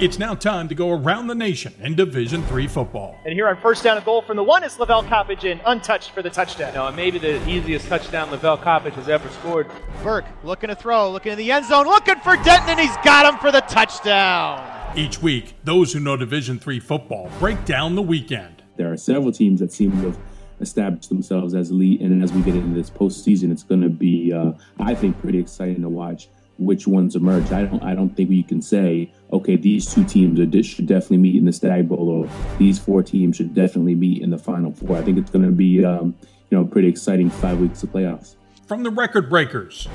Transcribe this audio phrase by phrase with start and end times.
[0.00, 3.18] It's now time to go around the nation in Division Three football.
[3.26, 6.12] And here on first down and goal from the one is Lavelle Coppage in, untouched
[6.12, 6.72] for the touchdown.
[6.72, 9.66] No, maybe the easiest touchdown Lavelle Coppage has ever scored.
[10.02, 13.30] Burke looking to throw, looking in the end zone, looking for Denton, and he's got
[13.30, 14.96] him for the touchdown.
[14.96, 18.62] Each week, those who know Division Three football break down the weekend.
[18.78, 20.18] There are several teams that seem to have
[20.62, 24.32] established themselves as elite, and as we get into this postseason, it's going to be,
[24.32, 26.30] uh, I think, pretty exciting to watch
[26.60, 27.50] which ones emerge.
[27.50, 31.18] I don't I don't think we can say okay these two teams are, should definitely
[31.18, 34.72] meet in the Stag Bowl or these four teams should definitely meet in the Final
[34.72, 34.96] Four.
[34.96, 36.14] I think it's going to be um,
[36.50, 38.36] you know pretty exciting five weeks of playoffs.
[38.66, 39.88] From the record breakers.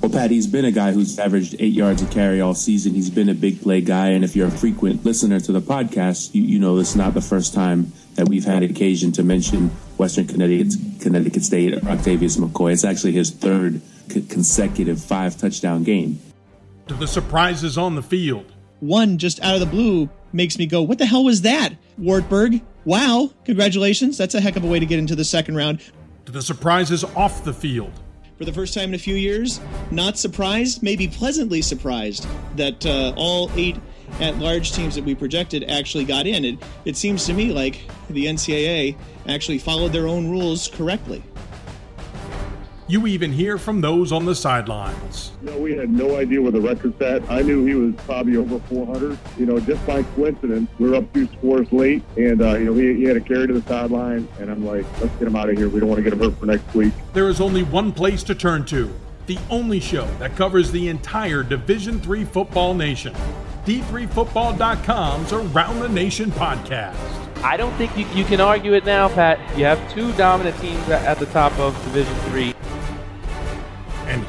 [0.00, 2.92] Well, Pat, he's been a guy who's averaged eight yards a carry all season.
[2.92, 6.34] He's been a big play guy, and if you're a frequent listener to the podcast,
[6.34, 10.26] you, you know it's not the first time that we've had occasion to mention Western
[10.26, 12.72] Connecticut, Connecticut State Octavius McCoy.
[12.72, 16.20] It's actually his third consecutive five touchdown game.
[16.86, 18.52] The surprises on the field.
[18.80, 21.70] One just out of the blue makes me go, What the hell was that?
[21.96, 24.18] Wartburg, wow, congratulations.
[24.18, 25.80] That's a heck of a way to get into the second round.
[26.26, 27.92] To the surprises off the field.
[28.36, 33.14] For the first time in a few years, not surprised, maybe pleasantly surprised that uh,
[33.16, 33.76] all eight
[34.20, 36.44] at large teams that we projected actually got in.
[36.44, 37.80] It, it seems to me like
[38.10, 38.96] the NCAA
[39.28, 41.22] actually followed their own rules correctly.
[42.86, 45.32] You even hear from those on the sidelines.
[45.42, 47.28] You know, we had no idea where the record's at.
[47.30, 49.18] I knew he was probably over 400.
[49.38, 52.74] You know, just by coincidence, we were up two scores late, and uh, you know
[52.74, 55.48] he, he had a carry to the sideline, and I'm like, let's get him out
[55.48, 55.70] of here.
[55.70, 56.92] We don't want to get him hurt for next week.
[57.14, 58.92] There is only one place to turn to.
[59.28, 63.14] The only show that covers the entire Division Three football nation.
[63.64, 66.96] D3Football.com's Around the Nation podcast.
[67.42, 69.38] I don't think you, you can argue it now, Pat.
[69.56, 72.53] You have two dominant teams at the top of Division Three.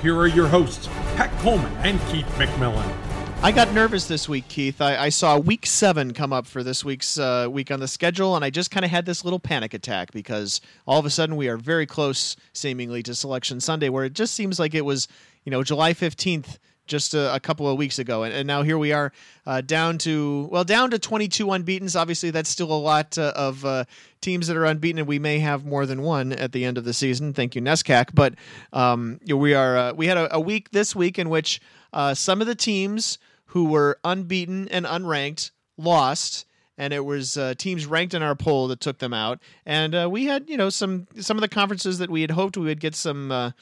[0.05, 2.95] Here are your hosts, Pat Coleman and Keith McMillan.
[3.41, 4.79] I got nervous this week, Keith.
[4.79, 8.35] I, I saw week seven come up for this week's uh, week on the schedule,
[8.35, 11.35] and I just kind of had this little panic attack because all of a sudden
[11.35, 15.07] we are very close, seemingly, to Selection Sunday, where it just seems like it was,
[15.43, 18.77] you know, July 15th just a, a, couple of weeks ago, and, and now here
[18.77, 19.11] we are
[19.45, 21.95] uh, down to well down to 22 unbeaten's.
[21.95, 23.85] Obviously, that's still a lot uh, of uh,
[24.21, 26.83] teams that are unbeaten, and we may have more than one at the end of
[26.83, 27.33] the season.
[27.33, 28.13] Thank you, NESCAC.
[28.13, 28.35] But
[28.73, 31.61] um, we are uh, we had a, a, week this week in which
[31.93, 33.17] uh, some of the teams
[33.47, 36.45] who were unbeaten and unranked lost
[36.77, 39.39] and it was uh, teams ranked in our poll that took them out.
[39.65, 42.65] And we had, you know, some some of the conferences that we had hoped we
[42.65, 43.53] would get some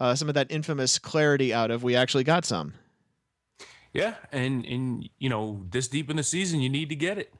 [0.00, 2.74] uh, some of that infamous clarity out of, we actually got some.
[3.92, 7.32] Yeah, and and you know, this deep in the season, you need to get it.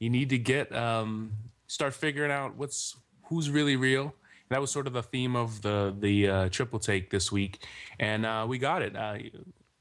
[0.00, 1.32] You need to get um,
[1.68, 4.14] start figuring out what's who's really real.
[4.48, 7.64] That was sort of the theme of the the uh, triple take this week,
[8.00, 8.96] and uh, we got it.
[8.96, 9.18] Uh,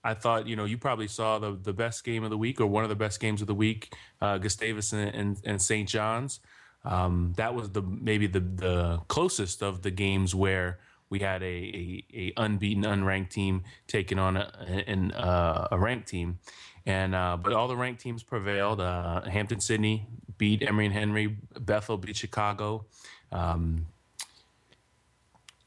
[0.03, 2.67] I thought, you know, you probably saw the the best game of the week or
[2.67, 5.89] one of the best games of the week, uh, Gustavus and, and, and St.
[5.89, 6.39] John's.
[6.83, 10.79] Um, that was the maybe the the closest of the games where
[11.09, 14.51] we had a, a, a unbeaten, unranked team taking on a,
[14.88, 16.39] an, uh, a ranked team,
[16.85, 18.81] and uh, but all the ranked teams prevailed.
[18.81, 20.07] Uh, Hampden Sydney
[20.38, 21.38] beat Emory and Henry.
[21.59, 22.85] Bethel beat Chicago.
[23.31, 23.88] Um,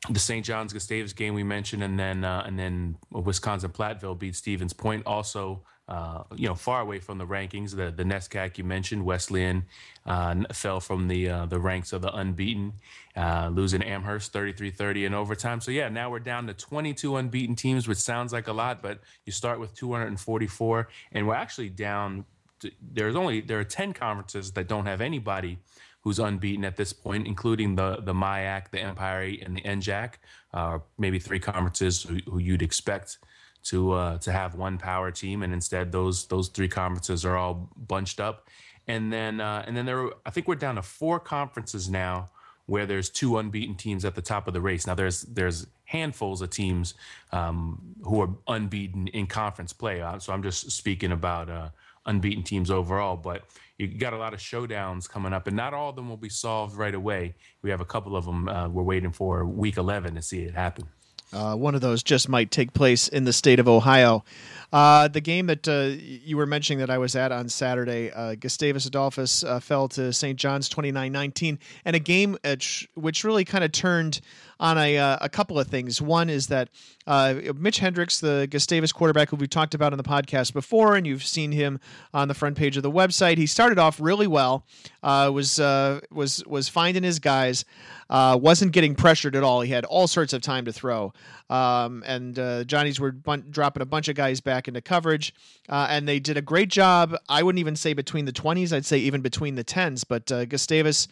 [0.08, 0.44] the St.
[0.44, 5.04] John's Gustavus game we mentioned, and then uh, and then Wisconsin Platteville beat Stevens Point.
[5.06, 7.74] Also, uh, you know, far away from the rankings.
[7.74, 9.64] The the NESCAC you mentioned, Wesleyan
[10.06, 12.74] uh, fell from the uh, the ranks of the unbeaten,
[13.16, 15.60] uh, losing Amherst 33-30 in overtime.
[15.60, 19.00] So yeah, now we're down to 22 unbeaten teams, which sounds like a lot, but
[19.24, 22.24] you start with 244, and we're actually down.
[22.60, 25.58] To, there's only there are 10 conferences that don't have anybody
[26.02, 30.14] who's unbeaten at this point, including the the MIAC, the Empire and the NJAC,
[30.54, 33.18] uh, maybe three conferences who, who you'd expect
[33.64, 37.70] to uh, to have one power team, and instead those those three conferences are all
[37.76, 38.48] bunched up,
[38.86, 42.30] and then uh, and then there I think we're down to four conferences now
[42.66, 44.86] where there's two unbeaten teams at the top of the race.
[44.86, 46.94] Now there's there's handfuls of teams
[47.32, 50.02] um, who are unbeaten in conference play.
[50.02, 51.70] Uh, so I'm just speaking about uh,
[52.08, 53.44] unbeaten teams overall, but
[53.78, 56.28] you got a lot of showdowns coming up, and not all of them will be
[56.28, 57.34] solved right away.
[57.62, 60.54] We have a couple of them uh, we're waiting for week 11 to see it
[60.54, 60.88] happen.
[61.32, 64.24] Uh, one of those just might take place in the state of Ohio.
[64.72, 68.34] Uh, the game that uh, you were mentioning that I was at on Saturday, uh,
[68.34, 70.38] Gustavus Adolphus uh, fell to St.
[70.38, 74.20] John's 29 19, and a game which really kind of turned
[74.60, 76.02] on a, uh, a couple of things.
[76.02, 76.68] One is that
[77.06, 81.06] uh, Mitch Hendricks, the Gustavus quarterback who we talked about on the podcast before, and
[81.06, 81.78] you've seen him
[82.12, 83.38] on the front page of the website.
[83.38, 84.64] He started off really well,
[85.02, 87.64] uh, was uh, was was finding his guys,
[88.10, 89.60] uh, wasn't getting pressured at all.
[89.60, 91.12] He had all sorts of time to throw,
[91.48, 95.32] Um, and uh, Johnnies were bun- dropping a bunch of guys back into coverage,
[95.68, 97.14] and they did a great job.
[97.28, 100.04] I wouldn't even say between the 20s, I'd say even between the 10s.
[100.06, 101.08] But Gustavus,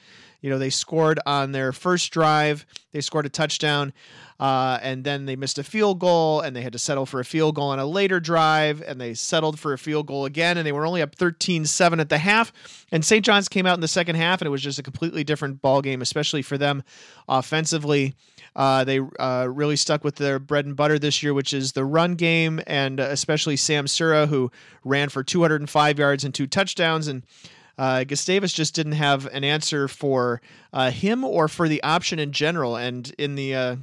[0.46, 3.92] you know, they scored on their first drive, they scored a touchdown.
[4.38, 7.24] Uh, and then they missed a field goal and they had to settle for a
[7.24, 10.64] field goal on a later drive and they settled for a field goal again and
[10.64, 12.52] they were only up 13-7 at the half
[12.92, 15.24] and st john's came out in the second half and it was just a completely
[15.24, 16.82] different ball game especially for them
[17.30, 18.14] offensively
[18.56, 21.84] uh, they uh, really stuck with their bread and butter this year, which is the
[21.84, 24.50] run game, and especially Sam Sura, who
[24.82, 27.06] ran for 205 yards and two touchdowns.
[27.06, 27.22] And
[27.78, 30.40] uh, Gustavus just didn't have an answer for
[30.72, 32.76] uh, him or for the option in general.
[32.76, 33.76] And in the uh,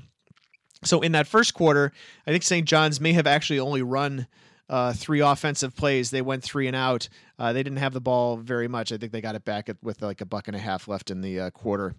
[0.84, 1.92] so in that first quarter,
[2.28, 2.68] I think St.
[2.68, 4.28] John's may have actually only run
[4.70, 6.12] uh, three offensive plays.
[6.12, 7.10] They went three and out.
[7.38, 8.92] Uh, they didn't have the ball very much.
[8.92, 11.22] I think they got it back with like a buck and a half left in
[11.22, 11.96] the uh, quarter.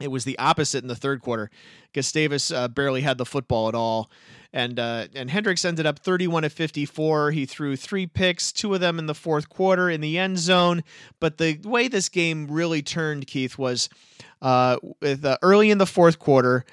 [0.00, 1.50] It was the opposite in the third quarter.
[1.92, 4.10] Gustavus uh, barely had the football at all,
[4.52, 7.32] and uh, and Hendricks ended up 31 of 54.
[7.32, 10.82] He threw three picks, two of them in the fourth quarter in the end zone.
[11.20, 13.88] But the way this game really turned, Keith, was
[14.42, 16.64] uh, with, early in the fourth quarter.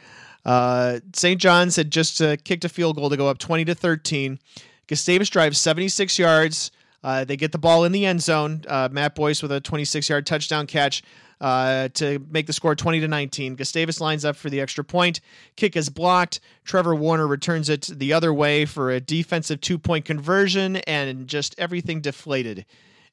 [0.45, 1.41] Uh, St.
[1.41, 4.39] John's had just uh, kicked a field goal to go up 20 to 13.
[4.87, 6.71] Gustavus drives 76 yards.
[7.03, 8.63] Uh, they get the ball in the end zone.
[8.67, 11.03] Uh, Matt Boyce with a 26 yard touchdown catch
[11.39, 13.55] uh, to make the score 20 to 19.
[13.55, 15.19] Gustavus lines up for the extra point.
[15.55, 16.39] Kick is blocked.
[16.65, 21.55] Trevor Warner returns it the other way for a defensive two point conversion, and just
[21.57, 22.65] everything deflated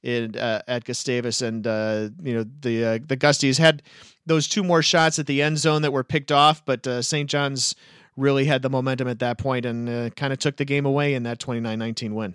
[0.02, 1.42] in, uh, at Gustavus.
[1.42, 3.82] And uh, you know the uh, the Gusties had
[4.26, 7.28] those two more shots at the end zone that were picked off, but St.
[7.28, 7.74] John's
[8.16, 11.24] really had the momentum at that point and kind of took the game away in
[11.24, 12.34] that 29-19 win.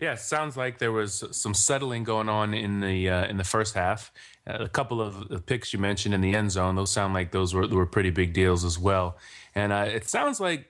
[0.00, 3.74] Yeah, sounds like there was some settling going on in the uh, in the first
[3.74, 4.12] half.
[4.46, 7.30] Uh, a couple of the picks you mentioned in the end zone; those sound like
[7.30, 9.16] those were were pretty big deals as well.
[9.54, 10.68] And uh, it sounds like,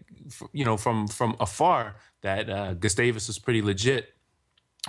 [0.53, 4.15] you know, from from afar that uh, Gustavus is pretty legit.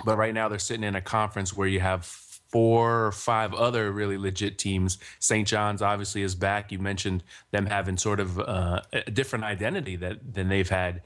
[0.04, 3.90] But right now they're sitting in a conference where you have four or five other
[3.90, 4.98] really legit teams.
[5.18, 5.48] St.
[5.48, 6.70] John's obviously is back.
[6.70, 11.02] You mentioned them having sort of uh, a different identity that than they've had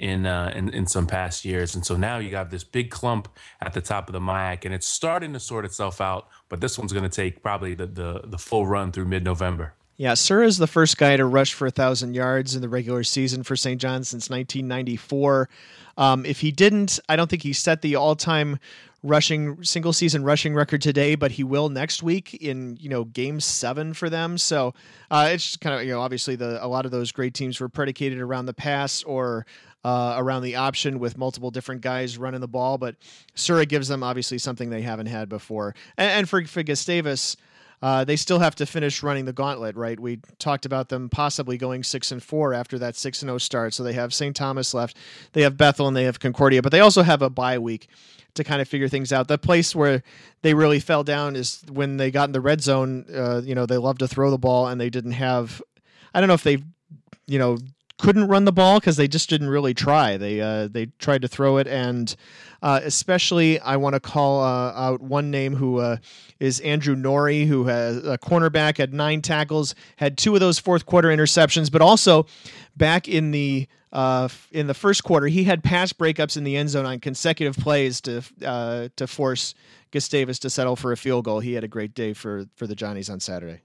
[0.00, 3.28] in, uh, in in some past years, and so now you got this big clump
[3.60, 6.28] at the top of the MIAC, and it's starting to sort itself out.
[6.48, 9.74] But this one's going to take probably the, the the full run through mid November.
[9.98, 13.04] Yeah, Sura is the first guy to rush for a thousand yards in the regular
[13.04, 13.78] season for St.
[13.78, 15.50] John since 1994.
[15.98, 18.58] Um, if he didn't, I don't think he set the all-time
[19.02, 23.40] rushing single season rushing record today, but he will next week in you know game
[23.40, 24.38] seven for them.
[24.38, 24.74] So
[25.10, 27.68] uh, it's kind of you know obviously the a lot of those great teams were
[27.68, 29.46] predicated around the pass or
[29.84, 32.96] uh, around the option with multiple different guys running the ball, but
[33.34, 35.74] Sura gives them obviously something they haven't had before.
[35.96, 37.36] And, and for, for Gustavus,
[37.82, 39.98] uh, they still have to finish running the gauntlet, right?
[39.98, 43.72] We talked about them possibly going six and four after that six and zero start.
[43.72, 44.36] So they have St.
[44.36, 44.96] Thomas left,
[45.32, 47.88] they have Bethel, and they have Concordia, but they also have a bye week
[48.34, 49.28] to kind of figure things out.
[49.28, 50.02] The place where
[50.42, 53.06] they really fell down is when they got in the red zone.
[53.12, 55.62] Uh, you know, they love to throw the ball, and they didn't have.
[56.12, 56.58] I don't know if they,
[57.26, 57.58] you know,
[58.00, 60.16] couldn't run the ball because they just didn't really try.
[60.16, 62.14] They uh, they tried to throw it, and
[62.62, 65.98] uh, especially I want to call uh, out one name who uh,
[66.38, 70.86] is Andrew Norrie, who has a cornerback, had nine tackles, had two of those fourth
[70.86, 72.26] quarter interceptions, but also
[72.76, 76.70] back in the uh, in the first quarter, he had pass breakups in the end
[76.70, 79.54] zone on consecutive plays to uh, to force
[79.90, 81.40] Gustavus to settle for a field goal.
[81.40, 83.62] He had a great day for for the Johnnies on Saturday.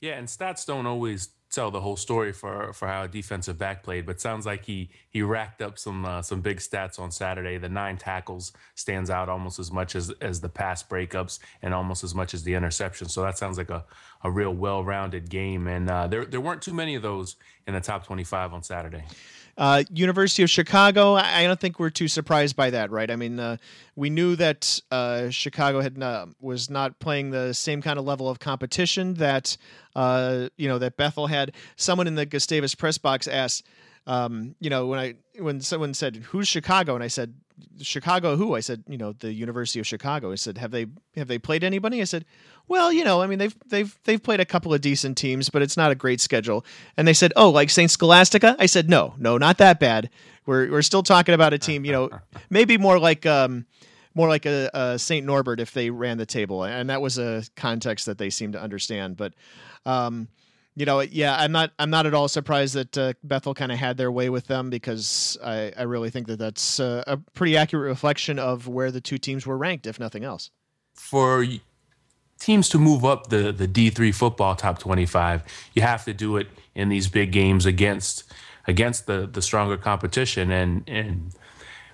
[0.00, 3.82] Yeah, and stats don't always tell the whole story for for how a defensive back
[3.82, 7.58] played, but sounds like he he racked up some uh, some big stats on Saturday.
[7.58, 12.02] The nine tackles stands out almost as much as as the pass breakups and almost
[12.02, 13.08] as much as the interception.
[13.08, 13.84] So that sounds like a,
[14.24, 17.74] a real well rounded game, and uh, there there weren't too many of those in
[17.74, 19.04] the top twenty five on Saturday.
[19.58, 23.10] Uh, University of Chicago, I don't think we're too surprised by that, right?
[23.10, 23.58] I mean, uh,
[23.96, 25.98] we knew that uh, Chicago had
[26.40, 29.58] was not playing the same kind of level of competition that
[29.94, 31.52] uh, you know that Bethel had.
[31.76, 33.66] Someone in the Gustavus press box asked,
[34.06, 37.34] um, you know, when I when someone said who's Chicago, and I said
[37.80, 38.54] Chicago who?
[38.54, 40.32] I said, you know, the University of Chicago.
[40.32, 42.00] I said, have they have they played anybody?
[42.00, 42.24] I said,
[42.68, 45.62] well, you know, I mean, they've they've they've played a couple of decent teams, but
[45.62, 46.64] it's not a great schedule.
[46.96, 48.56] And they said, oh, like Saint Scholastica.
[48.58, 50.10] I said, no, no, not that bad.
[50.46, 52.10] We're we're still talking about a team, you know,
[52.50, 53.66] maybe more like um
[54.14, 57.44] more like a, a Saint Norbert if they ran the table, and that was a
[57.56, 59.34] context that they seemed to understand, but.
[59.84, 60.28] Um,
[60.74, 63.78] you know, yeah, I'm not I'm not at all surprised that uh, Bethel kind of
[63.78, 67.56] had their way with them because I, I really think that that's uh, a pretty
[67.56, 70.50] accurate reflection of where the two teams were ranked, if nothing else.
[70.94, 71.44] For
[72.38, 75.42] teams to move up the the D3 football top 25,
[75.74, 78.24] you have to do it in these big games against
[78.66, 81.32] against the the stronger competition and and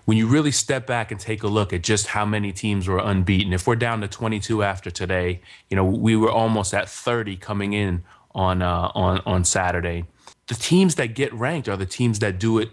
[0.08, 2.96] when you really step back and take a look at just how many teams were
[2.96, 7.36] unbeaten, if we're down to 22 after today, you know we were almost at 30
[7.36, 8.02] coming in
[8.34, 10.06] on uh, on on Saturday.
[10.46, 12.70] The teams that get ranked are the teams that do it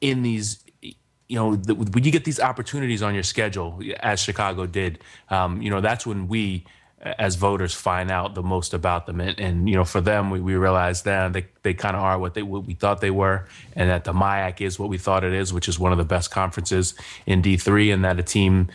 [0.00, 0.64] in these.
[0.80, 5.60] You know, the, when you get these opportunities on your schedule, as Chicago did, um,
[5.60, 6.64] you know that's when we
[7.00, 9.20] as voters find out the most about them.
[9.20, 12.18] And, and you know for them we, we realize that they, they kind of are
[12.18, 15.24] what they what we thought they were and that the MIAC is what we thought
[15.24, 16.94] it is which is one of the best conferences
[17.26, 18.68] in D3 and that a team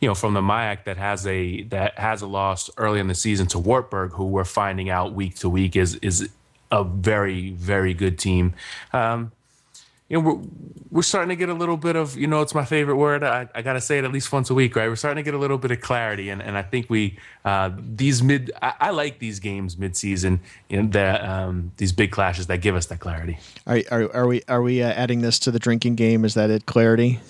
[0.00, 3.14] you know from the MIAC that has a that has a loss early in the
[3.14, 6.28] season to Wartburg who we're finding out week to week is is
[6.72, 8.54] a very very good team.
[8.92, 9.32] Um,
[10.08, 10.40] you know, we're,
[10.90, 13.22] we're starting to get a little bit of, you know, it's my favorite word.
[13.22, 14.88] I, I got to say it at least once a week, right?
[14.88, 16.30] We're starting to get a little bit of clarity.
[16.30, 20.82] And, and I think we, uh, these mid, I, I, like these games mid-season, you
[20.82, 23.38] know, the, um, these big clashes that give us that clarity.
[23.66, 26.24] Are, are, are we, are we uh, adding this to the drinking game?
[26.24, 27.20] Is that it, clarity?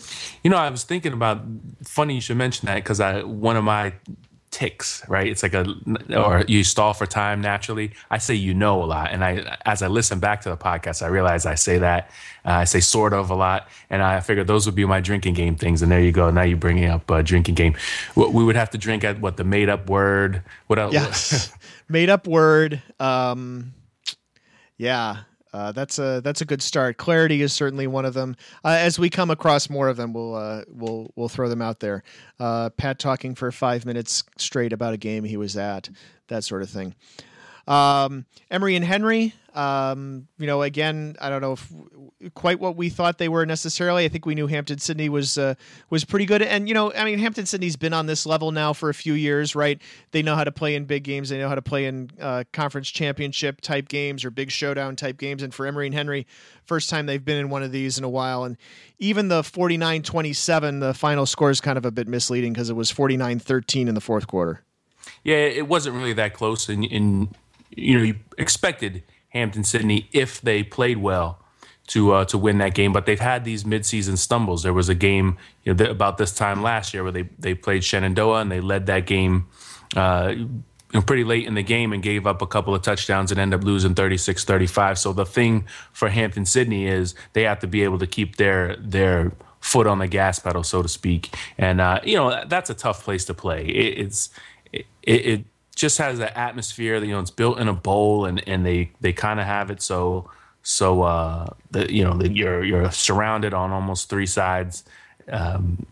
[0.45, 1.43] You know, I was thinking about,
[1.83, 3.93] funny you should mention that because I, one of my
[4.50, 5.26] tics, right?
[5.26, 5.67] It's like a
[6.17, 7.93] or you stall for time naturally.
[8.11, 11.02] I say you know a lot, and I as I listen back to the podcast,
[11.02, 12.11] I realize I say that
[12.45, 15.35] uh, I say sort of a lot, and I figured those would be my drinking
[15.35, 15.83] game things.
[15.83, 16.31] And there you go.
[16.31, 17.76] Now you're bringing up uh, drinking game.
[18.17, 20.43] We would have to drink at what the made up word.
[20.67, 20.93] What else?
[20.93, 21.52] Yes,
[21.88, 22.83] made up word.
[22.99, 23.75] Um,
[24.76, 25.19] yeah.
[25.59, 26.99] Uh, that's a that's a good start.
[26.99, 28.37] Clarity is certainly one of them.
[28.65, 31.81] Uh, as we come across more of them, we'll uh, we'll we'll throw them out
[31.81, 32.05] there.
[32.38, 35.91] Uh, Pat talking for five minutes straight about a game he was at,
[36.29, 36.95] that sort of thing.
[37.69, 41.73] Um, Emory and Henry, um, you know, again, I don't know if
[42.35, 44.05] quite what we thought they were necessarily.
[44.05, 45.55] I think we knew Hampden Sydney was uh,
[45.91, 48.73] was pretty good, and you know, I mean, Hampden Sydney's been on this level now
[48.73, 49.83] for a few years, right?
[50.13, 51.29] They know how to play in big games.
[51.29, 55.19] They know how to play in uh, conference championship type games or big showdown type
[55.19, 55.43] games.
[55.43, 56.27] And for Emory and Henry,
[56.65, 58.57] first time they've been in one of these in a while, and
[58.99, 62.91] even the 49-27, the final score is kind of a bit misleading because it was
[62.93, 64.63] 49-13 in the fourth quarter.
[65.25, 66.85] Yeah, it wasn't really that close, and
[67.71, 71.39] you know, you expected Hampden Sydney if they played well
[71.89, 72.93] to uh, to win that game.
[72.93, 74.63] But they've had these midseason stumbles.
[74.63, 77.85] There was a game you know, about this time last year where they they played
[77.85, 79.49] Shenandoah and they led that game.
[79.97, 80.35] Uh,
[81.07, 83.65] pretty late in the game and gave up a couple of touchdowns and ended up
[83.65, 84.97] losing 36-35.
[84.97, 88.77] So the thing for hampden Sydney is they have to be able to keep their
[88.77, 91.35] their foot on the gas pedal, so to speak.
[91.59, 93.67] And uh, you know that's a tough place to play.
[93.67, 94.31] It, it's
[94.73, 95.45] it, it
[95.79, 99.13] just has that atmosphere you know it's built in a bowl and and they they
[99.13, 100.29] kind of have it so
[100.63, 104.85] so uh that you know that you're you're surrounded on almost three sides
[105.31, 105.87] um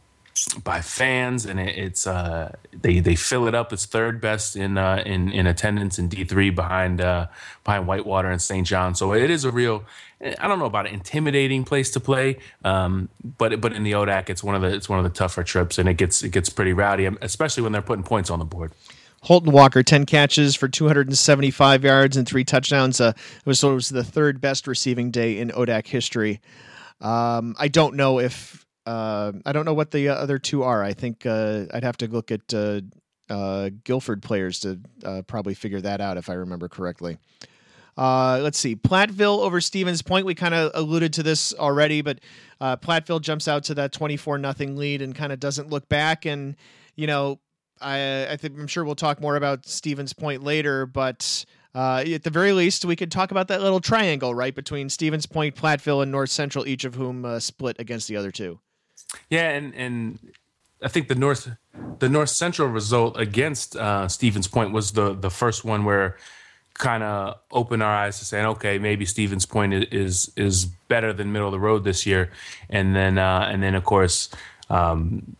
[0.64, 4.76] by fans and it, it's uh they they fill it up it's third best in
[4.76, 7.28] uh in in attendance in D3 behind uh
[7.64, 8.66] behind Whitewater and St.
[8.66, 9.84] John so it is a real
[10.20, 14.30] I don't know about an intimidating place to play, um, but but in the ODAC,
[14.30, 16.48] it's one of the it's one of the tougher trips, and it gets it gets
[16.48, 18.72] pretty rowdy, especially when they're putting points on the board.
[19.26, 23.00] Holton Walker, 10 catches for 275 yards and three touchdowns.
[23.00, 26.40] Uh, it, was, it was the third best receiving day in ODAC history.
[27.00, 30.80] Um, I don't know if uh, I don't know what the other two are.
[30.80, 32.82] I think uh, I'd have to look at uh,
[33.28, 37.18] uh, Guilford players to uh, probably figure that out if I remember correctly.
[37.98, 40.24] let's see, Platteville over Stevens Point.
[40.24, 42.20] We kind of alluded to this already, but
[42.60, 46.26] Platteville jumps out to that twenty-four nothing lead and kind of doesn't look back.
[46.26, 46.54] And
[46.94, 47.40] you know,
[47.80, 52.22] I, I think I'm sure we'll talk more about Stevens Point later, but uh, at
[52.22, 56.02] the very least, we could talk about that little triangle right between Stevens Point, Platteville,
[56.02, 58.58] and North Central, each of whom uh, split against the other two.
[59.28, 60.18] Yeah, and and
[60.82, 61.50] I think the North
[61.98, 66.16] the North Central result against uh, Stevens Point was the the first one where
[66.74, 71.30] kind of opened our eyes to saying, okay, maybe Stevens Point is is better than
[71.30, 72.30] middle of the road this year,
[72.70, 74.30] and then uh, and then of course.
[74.70, 75.36] Um,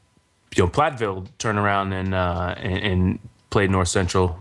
[0.56, 3.18] you know, Platteville turned around and, uh, and, and
[3.50, 4.38] played North Central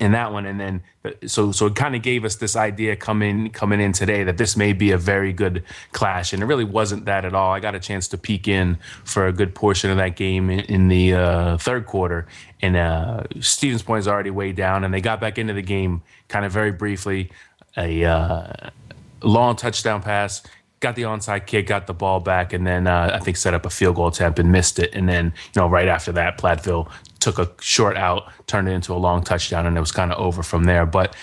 [0.00, 0.82] in that one, and then
[1.26, 4.56] so so it kind of gave us this idea coming coming in today that this
[4.56, 7.52] may be a very good clash, and it really wasn't that at all.
[7.52, 10.60] I got a chance to peek in for a good portion of that game in,
[10.60, 12.26] in the uh, third quarter,
[12.60, 16.02] and uh, Stevens Point is already way down, and they got back into the game
[16.28, 17.30] kind of very briefly.
[17.76, 18.70] A uh,
[19.22, 20.42] long touchdown pass
[20.84, 23.64] got the onside kick, got the ball back, and then uh, I think set up
[23.64, 24.94] a field goal attempt and missed it.
[24.94, 28.92] And then, you know, right after that, Platteville took a short out, turned it into
[28.92, 30.84] a long touchdown, and it was kind of over from there.
[30.84, 31.16] But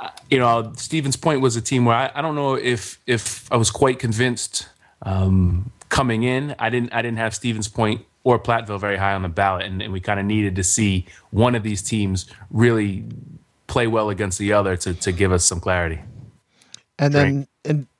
[0.00, 3.52] uh, you know, Stevens Point was a team where I, I, don't know if if
[3.52, 4.66] I was quite convinced
[5.02, 6.54] um, coming in.
[6.58, 9.82] I didn't I didn't have Stevens Point or Platteville very high on the ballot, and,
[9.82, 13.04] and we kind of needed to see one of these teams really
[13.66, 16.00] play well against the other to to give us some clarity.
[16.98, 17.46] And then and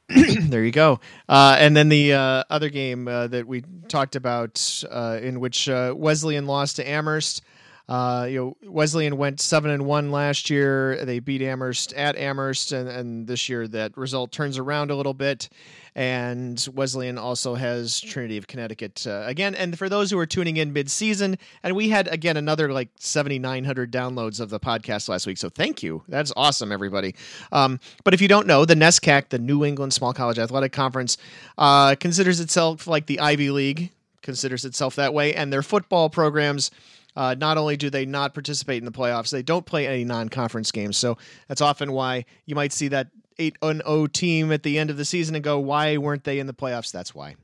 [0.48, 1.00] there you go.
[1.28, 5.68] Uh, and then the uh, other game uh, that we talked about, uh, in which
[5.68, 7.42] uh, Wesleyan lost to Amherst.
[7.88, 11.04] You know, Wesleyan went seven and one last year.
[11.04, 15.14] They beat Amherst at Amherst, and, and this year that result turns around a little
[15.14, 15.50] bit.
[15.98, 19.56] And Wesleyan also has Trinity of Connecticut uh, again.
[19.56, 23.92] And for those who are tuning in mid-season, and we had again another like 7,900
[23.92, 25.38] downloads of the podcast last week.
[25.38, 26.04] So thank you.
[26.06, 27.16] That's awesome, everybody.
[27.50, 31.18] Um, but if you don't know, the NESCAC, the New England Small College Athletic Conference,
[31.58, 33.90] uh, considers itself like the Ivy League.
[34.22, 36.70] Considers itself that way, and their football programs
[37.16, 40.70] uh, not only do they not participate in the playoffs, they don't play any non-conference
[40.70, 40.96] games.
[40.96, 44.96] So that's often why you might see that 8 0 team at the end of
[44.96, 46.92] the season and go, why weren't they in the playoffs?
[46.92, 47.36] That's why.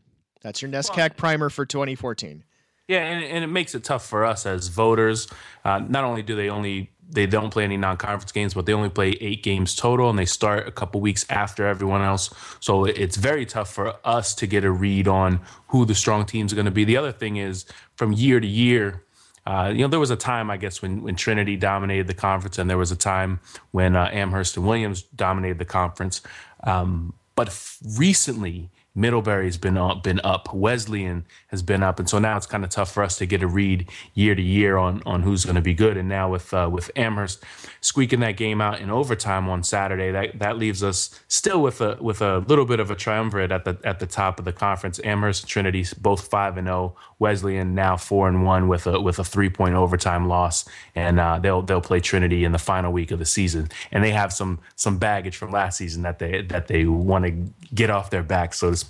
[0.42, 2.44] That's your NESCAC well, primer for 2014.
[2.86, 5.26] Yeah, and, and it makes it tough for us as voters.
[5.64, 8.88] Uh, not only do they only they don't play any non-conference games, but they only
[8.88, 12.30] play eight games total, and they start a couple weeks after everyone else.
[12.60, 16.52] So it's very tough for us to get a read on who the strong teams
[16.52, 16.84] are going to be.
[16.84, 19.03] The other thing is, from year to year,
[19.46, 22.58] uh, you know, there was a time, I guess, when, when Trinity dominated the conference,
[22.58, 23.40] and there was a time
[23.72, 26.22] when uh, Amherst and Williams dominated the conference.
[26.62, 30.54] Um, but f- recently, Middlebury's been up, been up.
[30.54, 33.42] Wesleyan has been up, and so now it's kind of tough for us to get
[33.42, 35.96] a read year to year on on who's going to be good.
[35.96, 37.42] And now with uh, with Amherst
[37.80, 41.98] squeaking that game out in overtime on Saturday, that that leaves us still with a
[42.00, 45.00] with a little bit of a triumvirate at the at the top of the conference.
[45.02, 46.94] Amherst and Trinity both five and zero.
[46.96, 47.00] Oh.
[47.18, 51.38] Wesleyan now four and one with a with a three point overtime loss, and uh,
[51.38, 53.70] they'll they'll play Trinity in the final week of the season.
[53.90, 57.30] And they have some some baggage from last season that they that they want to
[57.74, 58.83] get off their back, so to speak.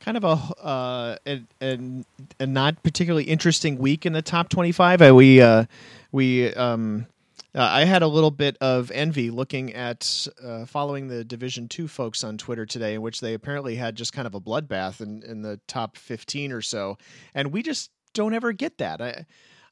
[0.00, 1.78] Kind of a, uh, a, a,
[2.40, 5.00] a not particularly interesting week in the top twenty five.
[5.00, 5.66] Uh, we uh,
[6.10, 7.06] we um,
[7.54, 11.86] uh, I had a little bit of envy looking at uh, following the Division Two
[11.86, 15.22] folks on Twitter today, in which they apparently had just kind of a bloodbath in,
[15.22, 16.98] in the top fifteen or so,
[17.32, 19.00] and we just don't ever get that.
[19.00, 19.24] I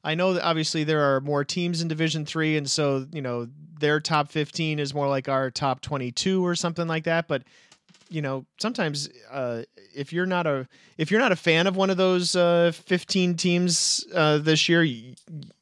[0.03, 3.49] I know that obviously there are more teams in Division Three, and so you know
[3.81, 7.43] their top fifteen is more like our top twenty two or something like that, but
[8.11, 9.63] you know sometimes uh,
[9.95, 13.35] if you're not a if you're not a fan of one of those uh, 15
[13.35, 14.83] teams uh, this year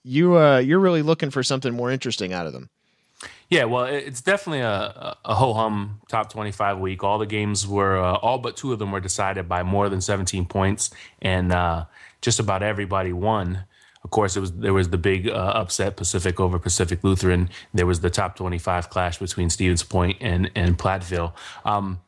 [0.03, 2.69] you uh, you're really looking for something more interesting out of them
[3.49, 8.15] yeah well it's definitely a, a ho-hum top 25 week all the games were uh,
[8.15, 10.89] all but two of them were decided by more than 17 points
[11.21, 11.85] and uh,
[12.21, 13.63] just about everybody won
[14.01, 17.49] of course, it was there was the big uh, upset Pacific over Pacific Lutheran.
[17.73, 21.33] There was the top 25 clash between Stevens Point and and Platteville.
[21.65, 21.99] Um,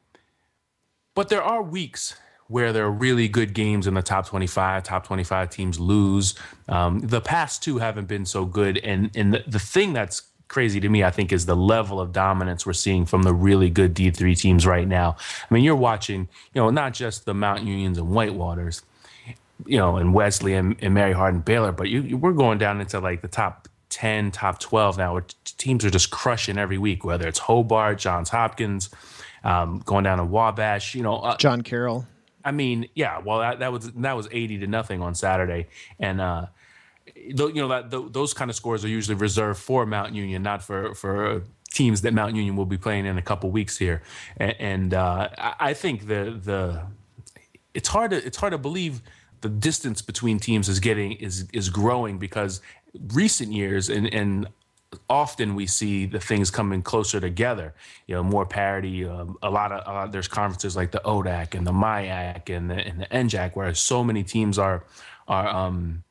[1.13, 2.15] but there are weeks
[2.47, 4.83] where there are really good games in the top 25.
[4.83, 6.35] Top 25 teams lose.
[6.67, 8.77] Um, the past two haven't been so good.
[8.79, 12.11] And, and the, the thing that's crazy to me, I think, is the level of
[12.11, 15.15] dominance we're seeing from the really good D3 teams right now.
[15.49, 18.81] I mean, you're watching, you know, not just the Mount Unions and Whitewaters,
[19.65, 22.81] you know, and Wesley and, and Mary Hardin Baylor, but you, you, we're going down
[22.81, 26.77] into like the top 10, top 12 now, where t- teams are just crushing every
[26.77, 28.89] week, whether it's Hobart, Johns Hopkins,
[29.43, 30.95] um, going down to Wabash.
[30.95, 32.05] You know, uh, John Carroll.
[32.43, 33.19] I mean, yeah.
[33.19, 35.67] Well, that, that was that was eighty to nothing on Saturday,
[35.99, 36.47] and uh,
[37.15, 40.95] you know that those kind of scores are usually reserved for Mount Union, not for
[40.95, 44.01] for teams that Mount Union will be playing in a couple weeks here.
[44.37, 46.83] And, and uh, I think the the
[47.73, 49.01] it's hard to it's hard to believe
[49.41, 52.61] the distance between teams is getting is is growing because
[53.13, 54.47] recent years and and
[55.09, 57.73] often we see the things coming closer together.
[58.07, 59.05] You know, more parity.
[59.05, 62.75] Um, a lot of uh, there's conferences like the ODAC and the MIAC and the,
[62.75, 64.83] and the NJAC where so many teams are
[65.27, 66.03] are um,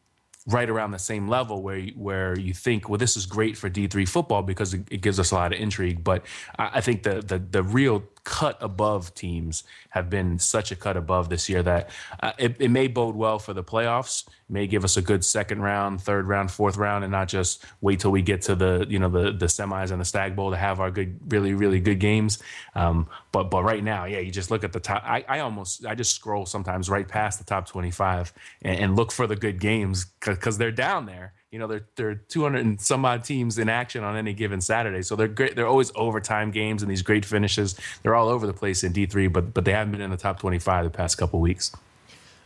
[0.47, 3.87] right around the same level where where you think, well, this is great for D
[3.87, 6.03] three football because it, it, gives us a lot of intrigue.
[6.03, 6.25] But
[6.59, 10.97] I, I think the the the real cut above teams have been such a cut
[10.97, 11.91] above this year that
[12.23, 14.25] uh, it, it, may bode well for the playoffs.
[14.29, 17.65] It may give us a good second round, third round, fourth round, and not just
[17.81, 20.53] wait till we get to the you know the the semis and the Stag Bowl
[20.53, 22.39] to have our good, really really good games.
[22.77, 25.03] Um, but but right now, yeah, you just look at the top.
[25.05, 28.97] I, I almost I just scroll sometimes right past the top twenty five and, and
[28.97, 32.65] look for the good games because they're down there you know, there there are 200
[32.65, 35.03] and some odd teams in action on any given Saturday.
[35.03, 35.57] So they're great.
[35.57, 37.79] They're always overtime games and these great finishes.
[38.03, 40.39] They're all over the place in D3, but but they haven't been in the top
[40.39, 41.73] 25 the past couple weeks.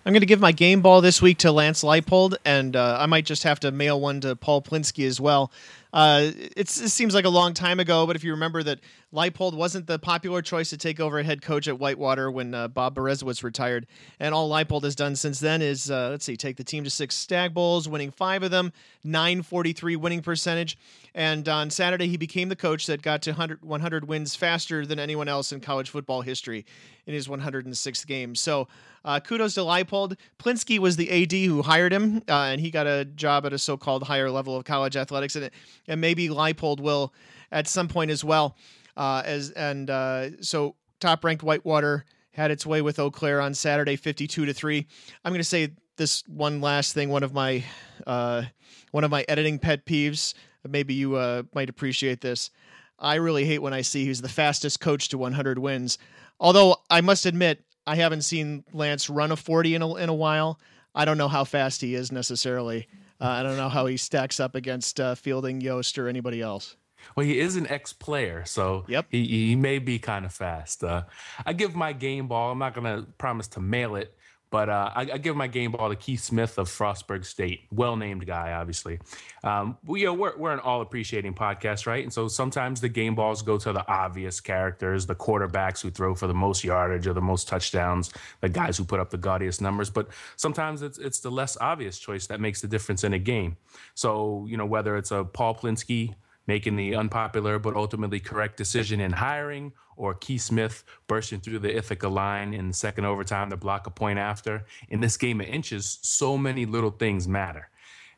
[0.07, 3.07] I'm going to give my game ball this week to Lance Leipold, and uh, I
[3.07, 5.51] might just have to mail one to Paul Plinske as well.
[5.95, 8.81] Uh, it seems like a long time ago, but if you remember that
[9.14, 12.97] Leipold wasn't the popular choice to take over head coach at Whitewater when uh, Bob
[12.97, 13.87] Berezowitz retired,
[14.21, 16.90] and all Leipold has done since then is uh, let's see, take the team to
[16.90, 20.77] six Stag Bowls, winning five of them, 943 winning percentage,
[21.14, 24.98] and on Saturday he became the coach that got to 100, 100 wins faster than
[24.98, 26.66] anyone else in college football history
[27.07, 28.35] in his 106th game.
[28.35, 28.68] So
[29.05, 30.16] uh, kudos to Leipold.
[30.38, 33.59] Plinske was the AD who hired him, uh, and he got a job at a
[33.59, 35.50] so-called higher level of college athletics, and
[35.87, 37.12] and maybe Leipold will
[37.53, 38.57] at some point as well.
[38.96, 43.96] Uh, as and uh, so top-ranked Whitewater had its way with Eau Claire on Saturday,
[43.96, 44.87] 52 to three.
[45.24, 47.09] I'm going to say this one last thing.
[47.09, 47.64] One of my
[48.07, 48.44] uh,
[48.90, 50.35] one of my editing pet peeves.
[50.68, 52.50] Maybe you uh, might appreciate this.
[52.98, 55.98] I really hate when I see who's the fastest coach to 100 wins.
[56.40, 60.14] Although I must admit, I haven't seen Lance run a 40 in a, in a
[60.14, 60.59] while.
[60.94, 62.87] I don't know how fast he is necessarily.
[63.20, 66.77] Uh, I don't know how he stacks up against uh, Fielding, Yost, or anybody else.
[67.16, 69.07] Well, he is an ex-player, so yep.
[69.11, 70.83] he, he may be kind of fast.
[70.83, 71.05] Uh,
[71.44, 72.53] I give my game ball.
[72.53, 74.16] I'm not going to promise to mail it,
[74.55, 77.62] but uh, I, I, give my game ball to Keith Smith of Frostburg State.
[77.73, 79.01] Well named guy, obviously.
[79.43, 82.05] Um, we, you know, we're, we're an all appreciating podcast, right?
[82.05, 86.14] And so sometimes the game balls go to the obvious characters, the quarterbacks who throw
[86.14, 88.12] for the most yardage or the most touchdowns,
[88.43, 89.90] the guys who put up the gaudiest numbers.
[89.90, 93.57] But sometimes it's, it's the less obvious choice that makes the difference in a game.
[93.95, 96.14] So, you know, whether it's a Paul Plinske
[96.46, 101.76] making the unpopular but ultimately correct decision in hiring, or Keith Smith bursting through the
[101.76, 104.64] Ithaca line in the second overtime to block a point after.
[104.88, 107.68] In this game of inches, so many little things matter.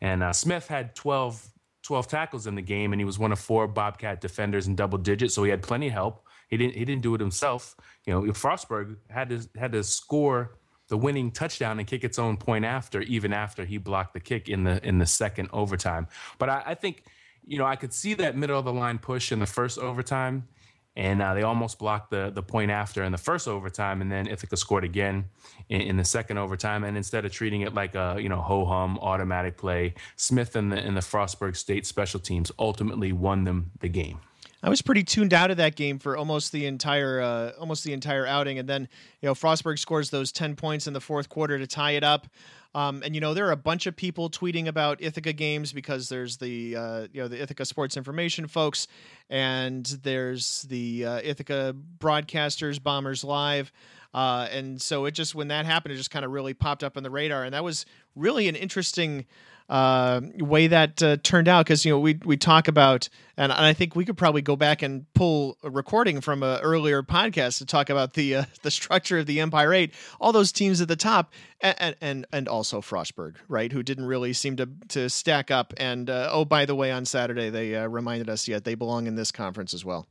[0.01, 1.49] And uh, Smith had 12,
[1.83, 4.99] 12 tackles in the game, and he was one of four Bobcat defenders in double
[4.99, 6.27] digits, so he had plenty of help.
[6.49, 7.75] He didn't he didn't do it himself.
[8.05, 10.57] You know, Frostburg had to had to score
[10.89, 14.49] the winning touchdown and kick its own point after, even after he blocked the kick
[14.49, 16.07] in the in the second overtime.
[16.39, 17.03] But I, I think
[17.47, 20.49] you know, I could see that middle of the line push in the first overtime,
[20.97, 24.27] and uh, they almost blocked the the point after in the first overtime, and then
[24.27, 25.27] Ithaca scored again
[25.69, 26.85] in, in the second overtime.
[26.85, 30.73] And instead of treating it like a you know ho hum automatic play, Smith and
[30.73, 34.19] the and the Frostburg State special teams ultimately won them the game.
[34.63, 37.93] I was pretty tuned out of that game for almost the entire uh, almost the
[37.93, 38.89] entire outing, and then
[39.21, 42.27] you know Frostburg scores those ten points in the fourth quarter to tie it up.
[42.75, 46.09] Um, and you know there are a bunch of people tweeting about Ithaca games because
[46.09, 48.89] there's the uh, you know the Ithaca Sports Information folks,
[49.31, 53.73] and there's the uh, Ithaca broadcasters, Bombers Live,
[54.15, 56.97] uh, and so it just when that happened, it just kind of really popped up
[56.97, 59.27] on the radar, and that was really an interesting
[59.69, 63.65] uh, way that uh, turned out because you know we we talk about and, and
[63.65, 67.59] I think we could probably go back and pull a recording from an earlier podcast
[67.59, 70.89] to talk about the uh, the structure of the Empire Eight, all those teams at
[70.89, 75.51] the top, and and and also Frostburg, right, who didn't really seem to to stack
[75.51, 75.75] up.
[75.77, 79.07] And uh, oh, by the way, on Saturday they uh, reminded us yet they belong
[79.07, 80.07] in this conference as well.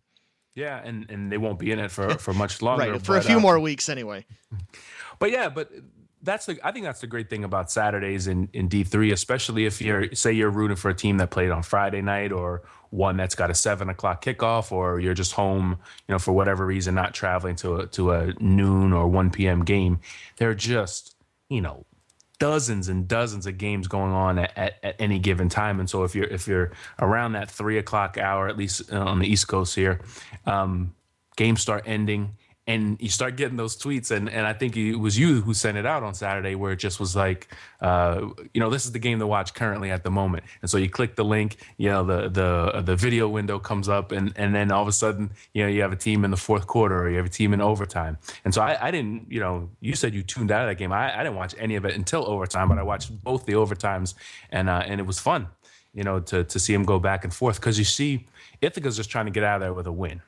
[0.55, 3.01] Yeah, and and they won't be in it for for much longer, right?
[3.01, 4.25] For but, a few uh, more weeks anyway.
[5.17, 5.71] But yeah, but
[6.21, 9.65] that's the I think that's the great thing about Saturdays in in D three, especially
[9.65, 13.15] if you're say you're rooting for a team that played on Friday night or one
[13.15, 16.95] that's got a seven o'clock kickoff, or you're just home, you know, for whatever reason,
[16.95, 19.63] not traveling to a to a noon or one p.m.
[19.63, 19.99] game.
[20.37, 21.15] They're just
[21.49, 21.85] you know
[22.37, 25.79] dozens and dozens of games going on at, at, at, any given time.
[25.79, 29.19] And so if you're if you're around that three o'clock hour, at least uh, on
[29.19, 30.01] the East Coast here,
[30.45, 30.93] um,
[31.35, 32.35] games start ending
[32.67, 35.77] and you start getting those tweets and, and i think it was you who sent
[35.77, 37.47] it out on saturday where it just was like
[37.81, 40.43] uh, you know this is the game to watch currently at the moment.
[40.61, 44.11] And so you click the link you know the the the video window comes up
[44.11, 46.37] and and then all of a sudden you know you have a team in the
[46.37, 48.17] fourth quarter or you have a team in overtime.
[48.43, 50.91] And so i, I didn't you know you said you tuned out of that game.
[50.91, 54.15] I, I didn't watch any of it until overtime but i watched both the overtimes
[54.49, 55.47] and uh, and it was fun
[55.93, 57.59] you know to to see them go back and forth.
[57.59, 58.25] Because you see
[58.61, 60.21] ithaca's just trying to get out of there with a win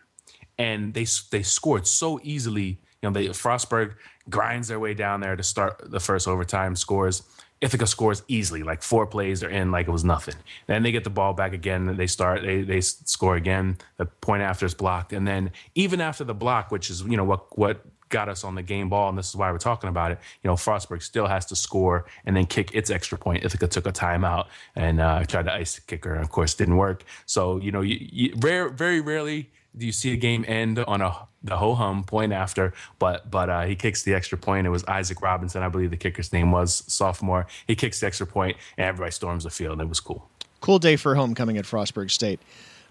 [0.57, 2.79] and they they scored so easily.
[3.01, 3.95] You know, they Frostburg
[4.29, 7.23] grinds their way down there to start the first overtime, scores.
[7.59, 10.35] Ithaca scores easily, like four plays they're in, like it was nothing.
[10.67, 11.97] Then they get the ball back again.
[11.97, 13.77] They start, they they score again.
[13.97, 17.23] The point after is blocked, and then even after the block, which is you know
[17.23, 20.11] what what got us on the game ball, and this is why we're talking about
[20.11, 20.19] it.
[20.43, 23.43] You know, Frostburg still has to score and then kick its extra point.
[23.43, 26.77] Ithaca took a timeout and uh, tried to ice the kicker, and of course didn't
[26.77, 27.03] work.
[27.25, 31.27] So you know, you, you, rare, very rarely you see a game end on a
[31.43, 32.73] the ho hum point after?
[32.99, 34.67] But but uh, he kicks the extra point.
[34.67, 37.47] It was Isaac Robinson, I believe the kicker's name was sophomore.
[37.67, 39.81] He kicks the extra point, and everybody storms the field.
[39.81, 40.29] It was cool.
[40.61, 42.39] Cool day for homecoming at Frostburg State.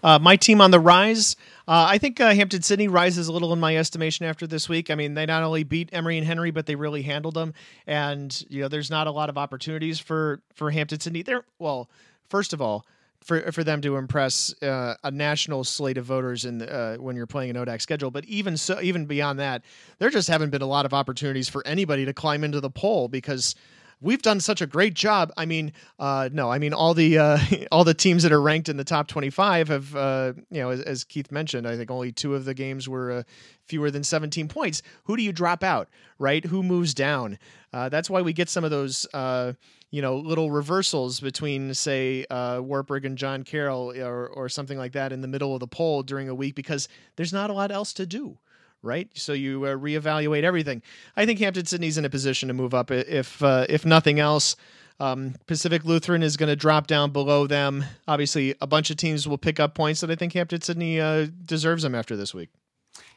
[0.03, 1.35] Uh, my team on the rise.
[1.67, 4.91] Uh, I think uh, Hampden Sydney rises a little in my estimation after this week.
[4.91, 7.53] I mean, they not only beat Emory and Henry, but they really handled them.
[7.85, 11.23] And you know, there's not a lot of opportunities for for Hampden Sydney.
[11.23, 11.89] There, well,
[12.29, 12.85] first of all,
[13.23, 17.15] for for them to impress uh, a national slate of voters in the, uh, when
[17.15, 18.11] you're playing an ODAC schedule.
[18.11, 19.63] But even so, even beyond that,
[19.99, 23.07] there just haven't been a lot of opportunities for anybody to climb into the poll
[23.07, 23.55] because
[24.01, 25.31] we've done such a great job.
[25.37, 27.39] I mean, uh, no, I mean all the uh,
[27.71, 30.81] all the teams that are ranked in the top 25 have, uh, you know, as,
[30.81, 33.23] as, Keith mentioned, I think only two of the games were uh,
[33.65, 34.81] fewer than 17 points.
[35.05, 36.45] Who do you drop out, right?
[36.45, 37.37] Who moves down?
[37.73, 39.53] Uh, that's why we get some of those, uh,
[39.91, 45.11] you know, little reversals between, say, Wartburg and John Carroll or, or something like that
[45.11, 47.93] in the middle of the poll during a week because there's not a lot else
[47.93, 48.37] to do
[48.83, 49.09] right?
[49.15, 50.81] So you uh, reevaluate everything.
[51.15, 54.55] I think Hampden Sydney's in a position to move up if uh, if nothing else.
[54.99, 57.85] Um, Pacific Lutheran is going to drop down below them.
[58.07, 61.27] Obviously, a bunch of teams will pick up points that I think Hampton Sydney uh,
[61.45, 62.49] deserves them after this week.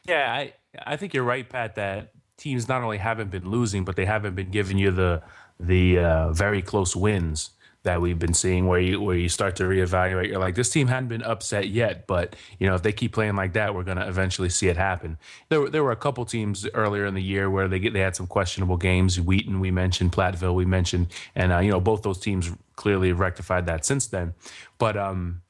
[0.05, 0.53] Yeah, I
[0.85, 1.75] I think you're right, Pat.
[1.75, 5.23] That teams not only haven't been losing, but they haven't been giving you the
[5.61, 7.51] the uh, very close wins
[7.83, 10.27] that we've been seeing where you where you start to reevaluate.
[10.27, 13.35] You're like, this team hadn't been upset yet, but you know if they keep playing
[13.35, 15.17] like that, we're going to eventually see it happen.
[15.49, 17.99] There, were, there were a couple teams earlier in the year where they get they
[17.99, 19.19] had some questionable games.
[19.19, 23.65] Wheaton, we mentioned, Platteville, we mentioned, and uh, you know both those teams clearly rectified
[23.65, 24.33] that since then.
[24.77, 25.41] But um,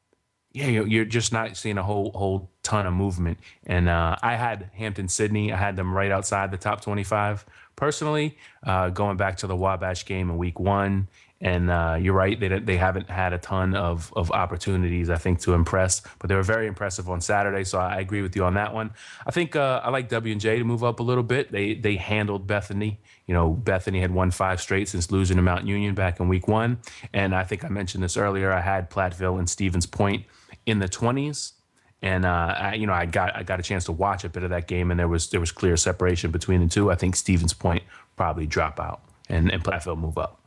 [0.53, 3.39] yeah, you're just not seeing a whole whole ton of movement.
[3.65, 7.45] And uh, I had Hampden Sydney, I had them right outside the top 25
[7.75, 8.37] personally.
[8.63, 11.07] Uh, going back to the Wabash game in Week One
[11.41, 15.41] and uh, you're right; they they haven't had a ton of of opportunities, I think,
[15.41, 16.01] to impress.
[16.19, 18.91] But they were very impressive on Saturday, so I agree with you on that one.
[19.25, 21.51] I think uh, I like W and J to move up a little bit.
[21.51, 22.99] They they handled Bethany.
[23.25, 26.47] You know, Bethany had won five straight since losing to Mount Union back in Week
[26.47, 26.77] One,
[27.11, 28.51] and I think I mentioned this earlier.
[28.51, 30.25] I had Platteville and Stevens Point
[30.67, 31.53] in the 20s
[32.01, 34.43] and uh, I, you know I got I got a chance to watch a bit
[34.43, 36.91] of that game, and there was there was clear separation between the two.
[36.91, 37.83] I think Stevens Point
[38.15, 40.41] probably drop out, and and Platteville move up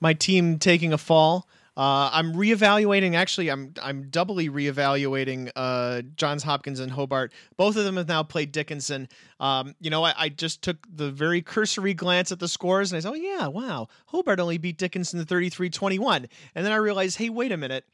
[0.00, 1.48] my team taking a fall.
[1.76, 3.14] Uh, I'm reevaluating.
[3.14, 7.34] Actually, I'm I'm doubly reevaluating uh, Johns Hopkins and Hobart.
[7.58, 9.10] Both of them have now played Dickinson.
[9.40, 12.96] Um, you know, I, I, just took the very cursory glance at the scores and
[12.96, 17.28] I said, "Oh yeah, wow, Hobart only beat Dickinson 33-21." And then I realized, "Hey,
[17.28, 17.84] wait a minute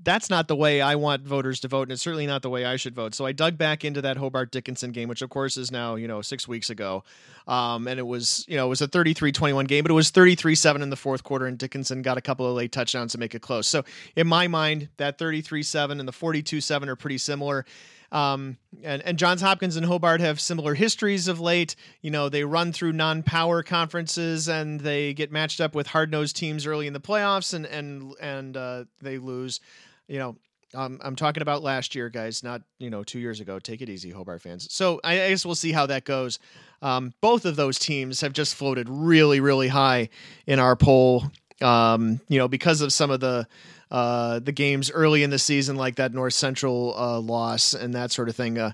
[0.00, 2.64] that's not the way I want voters to vote, and it's certainly not the way
[2.64, 3.14] I should vote.
[3.14, 6.06] So I dug back into that Hobart Dickinson game, which of course is now you
[6.06, 7.02] know six weeks ago,
[7.48, 10.82] um, and it was you know it was a 33-21 game, but it was 33-7
[10.82, 13.42] in the fourth quarter, and Dickinson got a couple of late touchdowns to make it
[13.42, 13.66] close.
[13.66, 13.84] So
[14.14, 17.64] in my mind, that 33-7 and the 42-7 are pretty similar.
[18.10, 21.76] Um, and, and Johns Hopkins and Hobart have similar histories of late.
[22.00, 26.66] You know, they run through non-power conferences and they get matched up with hard-nosed teams
[26.66, 29.60] early in the playoffs, and and and uh, they lose
[30.08, 30.36] you know,
[30.74, 33.58] um, I'm talking about last year, guys, not you know two years ago.
[33.58, 34.72] Take it easy, Hobart fans.
[34.72, 36.38] So I, I guess we'll see how that goes.
[36.82, 40.10] Um, both of those teams have just floated really, really high
[40.46, 41.24] in our poll.
[41.62, 43.46] Um, you know, because of some of the
[43.90, 48.12] uh, the games early in the season, like that North Central uh, loss and that
[48.12, 48.58] sort of thing.
[48.58, 48.72] Uh,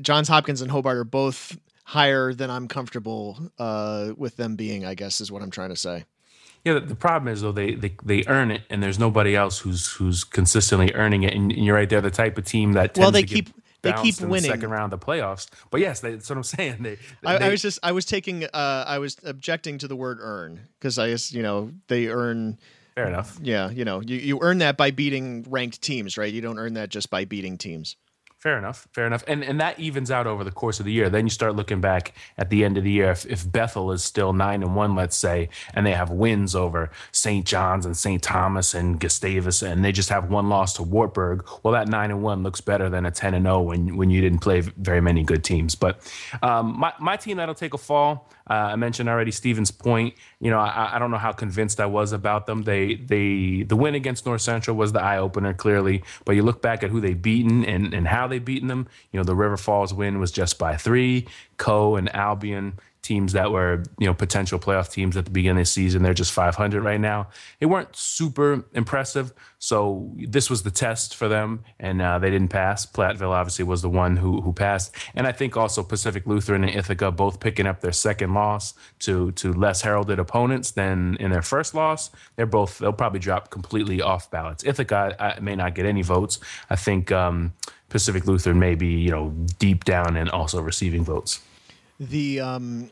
[0.00, 4.84] Johns Hopkins and Hobart are both higher than I'm comfortable uh, with them being.
[4.84, 6.04] I guess is what I'm trying to say.
[6.64, 9.92] Yeah, the problem is though they, they they earn it, and there's nobody else who's
[9.92, 11.34] who's consistently earning it.
[11.34, 13.50] And, and you're right, they're the type of team that well, they keep
[13.82, 15.48] they keep winning the second round of the playoffs.
[15.70, 16.82] But yes, they, that's what I'm saying.
[16.82, 19.96] They, I, they, I was just I was taking uh, I was objecting to the
[19.96, 22.58] word earn because I just you know they earn.
[22.94, 23.38] Fair enough.
[23.42, 26.32] Yeah, you know you, you earn that by beating ranked teams, right?
[26.32, 27.96] You don't earn that just by beating teams.
[28.44, 28.86] Fair enough.
[28.92, 29.24] Fair enough.
[29.26, 31.08] And and that evens out over the course of the year.
[31.08, 33.10] Then you start looking back at the end of the year.
[33.10, 36.90] If, if Bethel is still nine and one, let's say, and they have wins over
[37.10, 37.46] St.
[37.46, 38.22] John's and St.
[38.22, 42.22] Thomas and Gustavus, and they just have one loss to Wartburg, well, that nine and
[42.22, 45.00] one looks better than a ten and zero oh when when you didn't play very
[45.00, 45.74] many good teams.
[45.74, 46.02] But
[46.42, 48.28] um, my my team that'll take a fall.
[48.48, 50.14] Uh, I mentioned already Stevens Point.
[50.38, 52.62] You know, I, I, don't know how convinced I was about them.
[52.62, 56.60] They they the win against North Central was the eye opener clearly, but you look
[56.60, 58.86] back at who they've beaten and and how they've beaten them.
[59.12, 61.26] You know, the River Falls win was just by three.
[61.56, 62.74] Coe and Albion
[63.04, 66.02] teams that were you know potential playoff teams at the beginning of the season.
[66.02, 67.28] They're just 500 right now.
[67.60, 72.48] They weren't super impressive, so this was the test for them, and uh, they didn't
[72.48, 72.86] pass.
[72.86, 76.74] Platteville obviously was the one who who passed, and I think also Pacific Lutheran and
[76.74, 81.42] Ithaca both picking up their second loss to to less heralded opponents than in their
[81.42, 82.10] first loss.
[82.36, 84.64] They're both they'll probably drop completely off ballots.
[84.64, 86.40] Ithaca I, may not get any votes.
[86.70, 87.12] I think.
[87.12, 87.52] Um,
[87.90, 91.40] Pacific Lutheran may be, you know, deep down and also receiving votes
[92.08, 92.90] the um,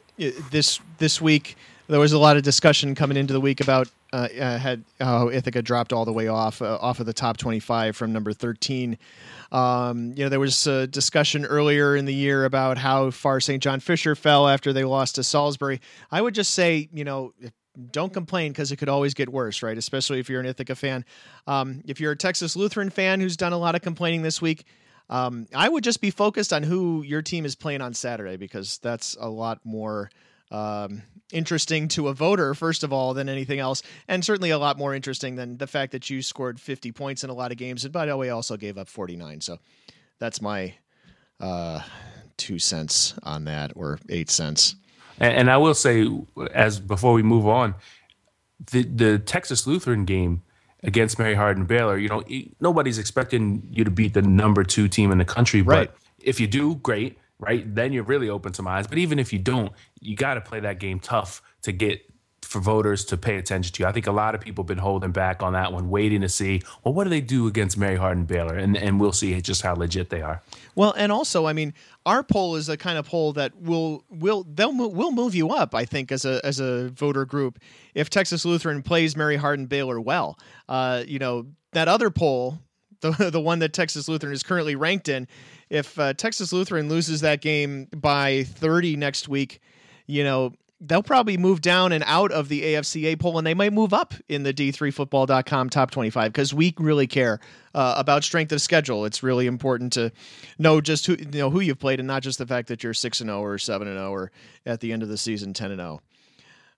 [0.50, 1.56] this this week
[1.88, 5.28] there was a lot of discussion coming into the week about uh, uh, had how
[5.28, 8.98] Ithaca dropped all the way off uh, off of the top 25 from number 13.
[9.50, 13.62] Um, you know, there was a discussion earlier in the year about how far St.
[13.62, 15.80] John Fisher fell after they lost to Salisbury.
[16.10, 17.34] I would just say, you know,
[17.90, 19.76] don't complain because it could always get worse, right?
[19.76, 21.04] Especially if you're an Ithaca fan.
[21.46, 24.64] Um, if you're a Texas Lutheran fan who's done a lot of complaining this week,
[25.12, 28.78] um, I would just be focused on who your team is playing on Saturday because
[28.78, 30.10] that's a lot more
[30.50, 34.78] um, interesting to a voter, first of all, than anything else, and certainly a lot
[34.78, 37.84] more interesting than the fact that you scored 50 points in a lot of games,
[37.84, 39.42] and by the way, also gave up 49.
[39.42, 39.58] So
[40.18, 40.76] that's my
[41.38, 41.82] uh,
[42.38, 44.76] two cents on that, or eight cents.
[45.20, 46.08] And, and I will say,
[46.54, 47.74] as before we move on,
[48.70, 50.40] the the Texas Lutheran game
[50.82, 52.22] against Mary Hardin Baylor, you know,
[52.60, 55.90] nobody's expecting you to beat the number two team in the country, right.
[55.90, 57.74] but if you do, great right?
[57.74, 58.86] Then you're really open some eyes.
[58.86, 62.00] But even if you don't, you got to play that game tough to get
[62.42, 63.86] for voters to pay attention to.
[63.86, 66.28] I think a lot of people have been holding back on that one, waiting to
[66.28, 68.56] see, well, what do they do against Mary Hardin Baylor?
[68.56, 70.42] And and we'll see just how legit they are.
[70.74, 71.72] Well, and also, I mean,
[72.04, 75.74] our poll is a kind of poll that will will they'll will move you up.
[75.74, 77.58] I think as a as a voter group,
[77.94, 82.58] if Texas Lutheran plays Mary Hardin Baylor well, uh, you know that other poll,
[83.00, 85.28] the the one that Texas Lutheran is currently ranked in,
[85.70, 89.60] if uh, Texas Lutheran loses that game by 30 next week,
[90.06, 90.52] you know,
[90.84, 94.14] they'll probably move down and out of the AFCA poll and they might move up
[94.28, 97.38] in the d3football.com top 25 because we really care
[97.74, 99.04] uh, about strength of schedule.
[99.04, 100.10] It's really important to
[100.58, 102.94] know just who you know who you've played and not just the fact that you're
[102.94, 104.32] 6 and 0 or 7 and 0 or
[104.66, 106.02] at the end of the season 10 and 0.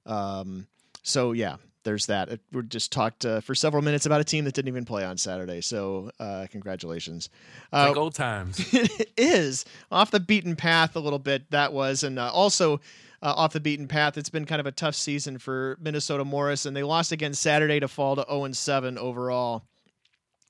[0.07, 0.67] Um,
[1.03, 2.41] so yeah, there's that.
[2.53, 5.17] we just talked uh, for several minutes about a team that didn't even play on
[5.17, 5.63] Saturday.
[5.63, 7.31] So uh, congratulations.
[7.73, 8.59] Uh, like old times.
[8.73, 11.51] it is off the beaten path a little bit.
[11.51, 12.81] That was, and uh, also.
[13.25, 14.19] Uh, off the beaten path.
[14.19, 17.81] It's been kind of a tough season for Minnesota Morris, and they lost again Saturday
[17.81, 19.65] to fall to 0 7 overall.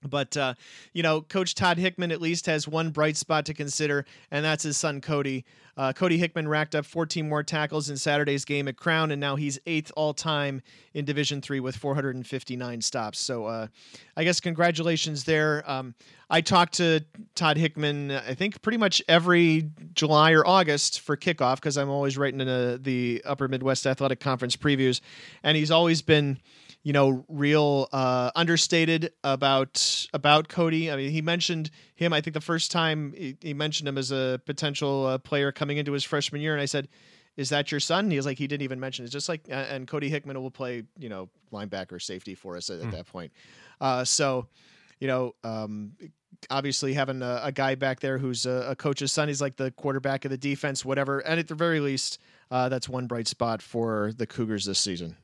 [0.09, 0.55] But uh,
[0.93, 4.63] you know, Coach Todd Hickman at least has one bright spot to consider, and that's
[4.63, 5.45] his son Cody.
[5.77, 9.35] Uh, Cody Hickman racked up 14 more tackles in Saturday's game at Crown, and now
[9.35, 10.63] he's eighth all time
[10.95, 13.19] in Division Three with 459 stops.
[13.19, 13.67] So, uh,
[14.17, 15.69] I guess congratulations there.
[15.69, 15.95] Um,
[16.31, 21.57] I talked to Todd Hickman, I think pretty much every July or August for kickoff
[21.57, 25.01] because I'm always writing in a, the Upper Midwest Athletic Conference previews,
[25.43, 26.39] and he's always been
[26.85, 30.93] you know, real uh, understated about about Cody.
[30.93, 32.13] I mean, he mentioned him.
[32.13, 35.79] I think the first time he, he mentioned him as a potential uh, player coming
[35.79, 36.89] into his freshman year, and I said,
[37.39, 39.31] "Is that your son?" And he was like, "He didn't even mention it." It's just
[39.31, 42.85] like, uh, and Cody Hickman will play, you know, linebacker, safety for us at, mm.
[42.85, 43.33] at that point.
[43.81, 44.47] Uh, so,
[45.01, 45.93] you know, um,
[46.51, 49.71] obviously having a, a, guy back there who's a, a, coach's son, he's like the
[49.73, 51.21] quarterback of the defense, whatever.
[51.21, 52.19] And at the very least,
[52.51, 55.17] uh, that's one bright spot for the Cougars this season.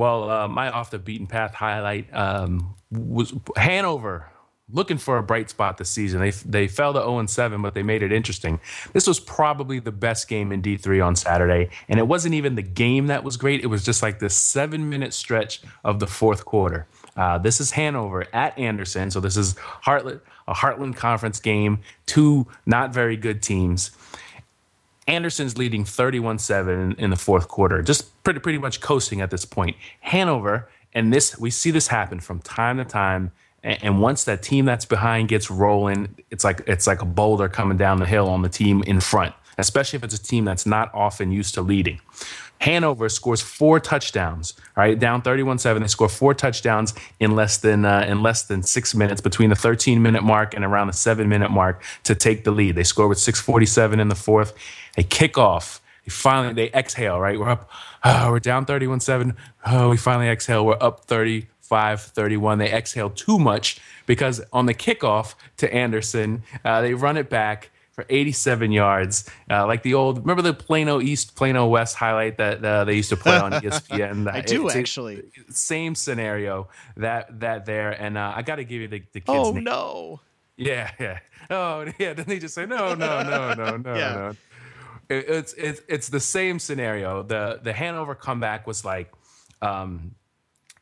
[0.00, 4.30] Well, uh, my off the beaten path highlight um, was Hanover
[4.72, 6.22] looking for a bright spot this season.
[6.22, 8.60] They they fell to 0 7, but they made it interesting.
[8.94, 12.62] This was probably the best game in D3 on Saturday, and it wasn't even the
[12.62, 13.62] game that was great.
[13.62, 16.86] It was just like this seven minute stretch of the fourth quarter.
[17.14, 19.52] Uh, this is Hanover at Anderson, so this is
[19.84, 21.80] Heartland, a Heartland Conference game.
[22.06, 23.90] Two not very good teams.
[25.10, 29.76] Anderson's leading 31-7 in the fourth quarter, just pretty pretty much coasting at this point.
[30.00, 33.32] Hanover, and this we see this happen from time to time.
[33.62, 37.76] And once that team that's behind gets rolling, it's like it's like a boulder coming
[37.76, 40.94] down the hill on the team in front, especially if it's a team that's not
[40.94, 42.00] often used to leading.
[42.60, 44.54] Hanover scores four touchdowns.
[44.76, 45.80] All right, down 31-7.
[45.80, 49.56] They score four touchdowns in less than uh, in less than six minutes, between the
[49.56, 52.76] 13-minute mark and around the seven-minute mark to take the lead.
[52.76, 54.54] They score with 6:47 in the fourth.
[54.96, 55.80] They kick off.
[56.04, 57.20] They finally they exhale.
[57.20, 57.70] Right, we're up.
[58.04, 59.36] Oh, we're down 31-7.
[59.66, 60.64] Oh, we finally exhale.
[60.64, 62.58] We're up 35 31.
[62.58, 67.70] They exhale too much because on the kickoff to Anderson, uh, they run it back
[67.92, 69.28] for 87 yards.
[69.50, 73.10] Uh, like the old, remember the Plano East, Plano West highlight that uh, they used
[73.10, 74.32] to play on ESPN?
[74.32, 75.22] I do it's actually.
[75.48, 79.20] A, same scenario that that there, and uh, I got to give you the, the
[79.20, 79.64] kid's oh, name.
[79.64, 80.20] no.
[80.56, 81.18] Yeah, yeah.
[81.48, 82.12] Oh, yeah.
[82.12, 84.14] Then they just say no, no, no, no, no, yeah.
[84.14, 84.36] no.
[85.10, 87.22] It, it's it's it's the same scenario.
[87.22, 89.12] The the Hanover comeback was like,
[89.60, 90.14] um,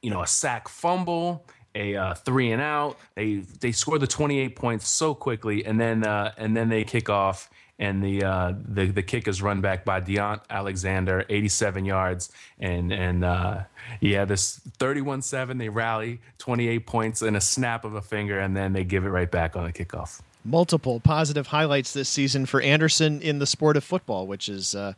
[0.03, 2.99] you know, a sack fumble a uh, three and out.
[3.15, 7.09] They they score the 28 points so quickly, and then uh, and then they kick
[7.09, 12.33] off, and the uh, the the kick is run back by Deont Alexander, 87 yards,
[12.59, 13.63] and and uh,
[14.01, 15.59] yeah, this 31-7.
[15.59, 19.11] They rally 28 points in a snap of a finger, and then they give it
[19.11, 20.21] right back on the kickoff.
[20.49, 24.95] Multiple positive highlights this season for Anderson in the sport of football, which is, uh,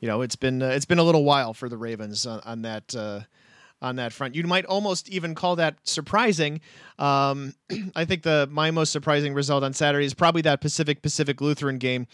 [0.00, 2.62] you know, it's been uh, it's been a little while for the Ravens on, on
[2.62, 3.20] that uh,
[3.82, 4.34] on that front.
[4.34, 6.60] You might almost even call that surprising.
[6.98, 7.54] Um,
[7.96, 11.78] I think the my most surprising result on Saturday is probably that Pacific Pacific Lutheran
[11.78, 12.06] game,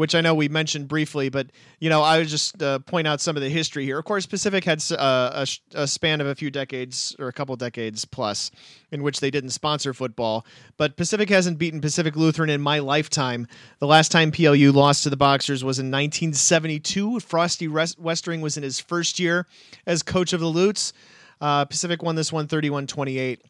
[0.00, 1.48] which I know we mentioned briefly, but
[1.78, 3.98] you know I would just uh, point out some of the history here.
[3.98, 7.54] Of course, Pacific had uh, a, a, span of a few decades or a couple
[7.54, 8.50] decades plus
[8.92, 10.46] in which they didn't sponsor football,
[10.78, 13.46] but Pacific hasn't beaten Pacific Lutheran in my lifetime.
[13.78, 17.20] The last time PLU lost to the Boxers was in 1972.
[17.20, 19.46] Frosty Westering was in his first year
[19.84, 20.94] as coach of the Lutes.
[21.42, 23.42] Uh, Pacific won this one 31 28.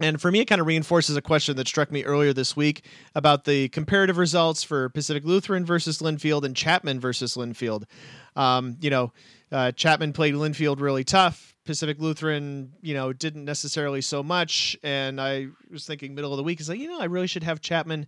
[0.00, 2.84] And for me, it kind of reinforces a question that struck me earlier this week
[3.14, 7.84] about the comparative results for Pacific Lutheran versus Linfield and Chapman versus Linfield.
[8.34, 9.12] Um, you know,
[9.52, 11.54] uh, Chapman played Linfield really tough.
[11.66, 14.76] Pacific Lutheran, you know, didn't necessarily so much.
[14.82, 17.44] And I was thinking middle of the week is like, you know, I really should
[17.44, 18.06] have Chapman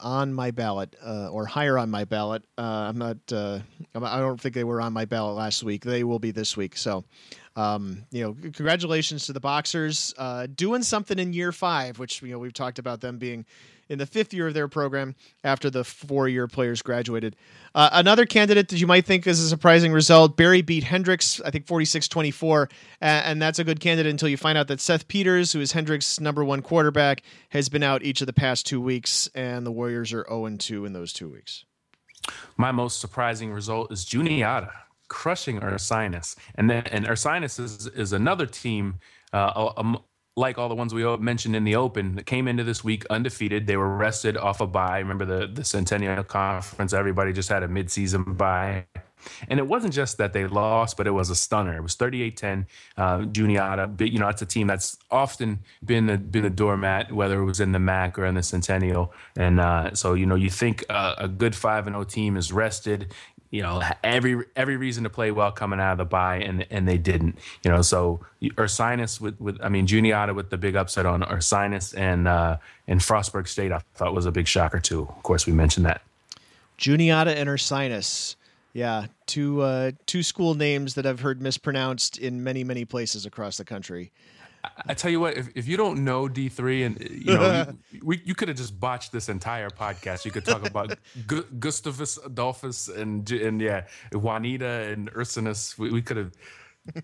[0.00, 2.42] on my ballot uh, or higher on my ballot.
[2.56, 3.18] Uh, I'm not.
[3.30, 3.60] Uh,
[3.94, 5.84] I don't think they were on my ballot last week.
[5.84, 6.76] They will be this week.
[6.76, 7.04] So
[7.56, 12.30] um, you know, congratulations to the Boxers uh, doing something in year five, which you
[12.30, 13.46] know we've talked about them being
[13.88, 15.14] in the fifth year of their program
[15.44, 17.36] after the four-year players graduated.
[17.74, 21.50] Uh, another candidate that you might think is a surprising result: Berry beat Hendrix, I
[21.50, 22.70] think 46-24,
[23.00, 26.20] and that's a good candidate until you find out that Seth Peters, who is Hendrix'
[26.20, 30.12] number one quarterback, has been out each of the past two weeks, and the Warriors
[30.12, 31.64] are 0-2 in those two weeks.
[32.56, 34.72] My most surprising result is Juniata
[35.08, 36.36] crushing Ursinus.
[36.54, 39.00] And then and Ursinus is is another team
[39.32, 39.72] uh,
[40.36, 43.66] like all the ones we mentioned in the open that came into this week undefeated.
[43.66, 44.98] They were rested off a bye.
[44.98, 46.92] Remember the the Centennial Conference?
[46.92, 48.84] Everybody just had a midseason bye.
[49.48, 51.76] And it wasn't just that they lost, but it was a stunner.
[51.76, 52.66] It was 38-10.
[52.96, 57.40] Uh, Juniata, you know, it's a team that's often been a, been a doormat, whether
[57.40, 59.12] it was in the MAC or in the Centennial.
[59.36, 62.52] And uh, so, you know, you think uh, a good 5 and 0 team is
[62.52, 63.12] rested
[63.50, 66.88] you know every every reason to play well coming out of the bye and and
[66.88, 71.06] they didn't you know so Ursinus with with I mean Juniata with the big upset
[71.06, 75.02] on Ursinus and uh and Frostburg State I thought was a big shocker too.
[75.02, 76.02] Of course we mentioned that.
[76.76, 78.36] Juniata and Ursinus.
[78.72, 83.56] Yeah two uh two school names that I've heard mispronounced in many many places across
[83.56, 84.12] the country
[84.88, 88.00] I tell you what, if, if you don't know D three, and you know, you,
[88.02, 90.24] we, you could have just botched this entire podcast.
[90.24, 90.96] You could talk about
[91.26, 95.78] Gu- Gustavus Adolphus and and yeah, Juanita and Ursinus.
[95.78, 96.32] We, we could have.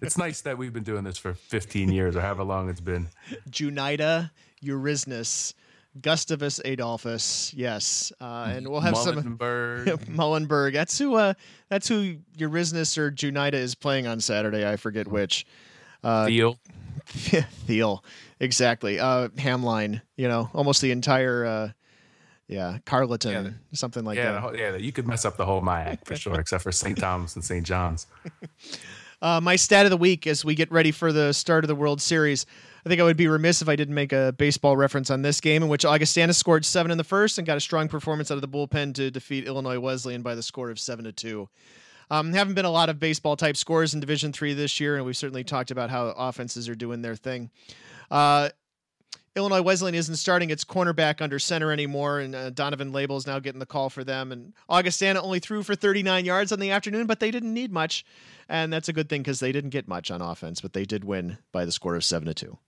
[0.01, 3.09] It's nice that we've been doing this for 15 years or however long it's been.
[3.51, 4.31] Junita
[4.65, 5.55] Eurisnus.
[6.01, 9.89] Gustavus Adolphus, yes, uh, and we'll have Mullenberg.
[9.89, 10.73] some Mullenberg.
[10.73, 11.17] That's who.
[11.17, 11.35] Uh,
[11.69, 14.67] that's who Eurisnus or Junita is playing on Saturday.
[14.67, 15.45] I forget which.
[16.03, 16.57] Uh, Theo.
[17.67, 18.05] Thiel,
[18.41, 18.99] exactly.
[18.99, 21.69] Uh, Hamline, you know, almost the entire, uh,
[22.49, 24.41] yeah, Carleton, yeah, something like yeah, that.
[24.41, 26.99] Whole, yeah, you could mess up the whole MIAC for sure, except for St.
[26.99, 27.67] Thomas and St.
[27.67, 28.07] John's.
[29.23, 31.77] Uh, my stat of the week as we get ready for the start of the
[31.77, 32.45] World Series.
[32.85, 35.41] I think I would be remiss if I didn't make a baseball reference on this
[35.41, 38.35] game in which Augustana scored seven in the first and got a strong performance out
[38.35, 41.49] of the bullpen to defeat Illinois Wesleyan by the score of seven to two.
[42.13, 45.07] Um, haven't been a lot of baseball type scores in Division Three this year, and
[45.07, 47.51] we've certainly talked about how offenses are doing their thing.
[48.11, 48.51] Uh,
[49.35, 53.39] Illinois Wesleyan isn't starting its cornerback under center anymore, and uh, Donovan Label is now
[53.39, 54.31] getting the call for them.
[54.31, 58.05] And Augustana only threw for 39 yards on the afternoon, but they didn't need much,
[58.47, 61.05] and that's a good thing because they didn't get much on offense, but they did
[61.05, 62.59] win by the score of seven to two.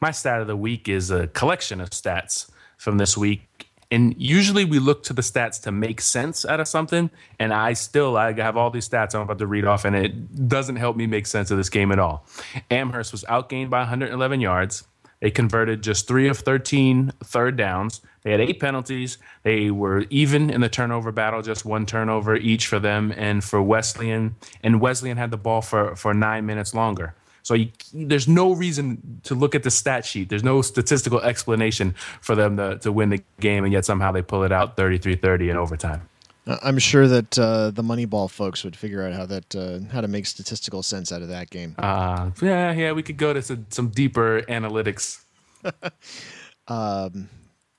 [0.00, 4.64] My stat of the week is a collection of stats from this week, and usually
[4.64, 7.10] we look to the stats to make sense out of something.
[7.38, 10.48] And I still I have all these stats I'm about to read off, and it
[10.48, 12.26] doesn't help me make sense of this game at all.
[12.70, 14.86] Amherst was outgained by 111 yards.
[15.20, 18.02] They converted just three of 13 third downs.
[18.22, 19.18] They had eight penalties.
[19.42, 23.60] They were even in the turnover battle, just one turnover each for them and for
[23.60, 24.36] Wesleyan.
[24.62, 27.14] And Wesleyan had the ball for, for nine minutes longer.
[27.48, 30.28] So you, there's no reason to look at the stat sheet.
[30.28, 34.20] There's no statistical explanation for them to, to win the game, and yet somehow they
[34.20, 36.06] pull it out 33-30 in overtime.
[36.46, 40.08] I'm sure that uh, the Moneyball folks would figure out how that uh, how to
[40.08, 41.74] make statistical sense out of that game.
[41.78, 45.24] Uh, yeah, yeah, we could go to some, some deeper analytics.
[46.68, 47.30] um,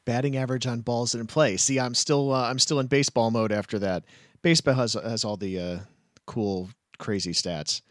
[0.08, 1.58] batting average on balls in play.
[1.58, 4.04] See, I'm still uh, I'm still in baseball mode after that.
[4.42, 5.80] Baseball has has all the uh,
[6.26, 7.84] cool, crazy stats.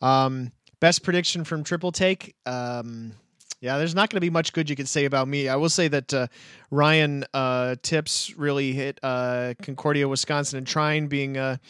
[0.00, 2.34] Um, Best prediction from Triple Take.
[2.46, 3.12] Um,
[3.60, 5.48] yeah, there's not going to be much good you can say about me.
[5.48, 6.26] I will say that uh,
[6.70, 11.60] Ryan uh, Tipps really hit uh, Concordia, Wisconsin, and Trine being a,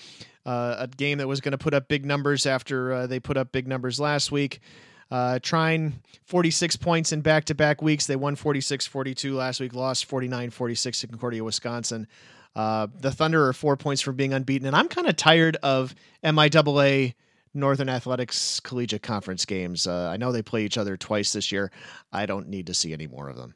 [0.47, 3.51] a game that was going to put up big numbers after uh, they put up
[3.51, 4.61] big numbers last week.
[5.11, 5.95] Uh, Trine
[6.27, 8.07] 46 points in back to back weeks.
[8.07, 12.07] They won 46 42 last week, lost 49 46 to Concordia, Wisconsin.
[12.55, 14.67] Uh, the Thunder are four points from being unbeaten.
[14.67, 17.15] And I'm kind of tired of MIAA
[17.55, 19.87] Northern Athletics Collegiate Conference games.
[19.87, 21.73] Uh, I know they play each other twice this year.
[22.13, 23.55] I don't need to see any more of them.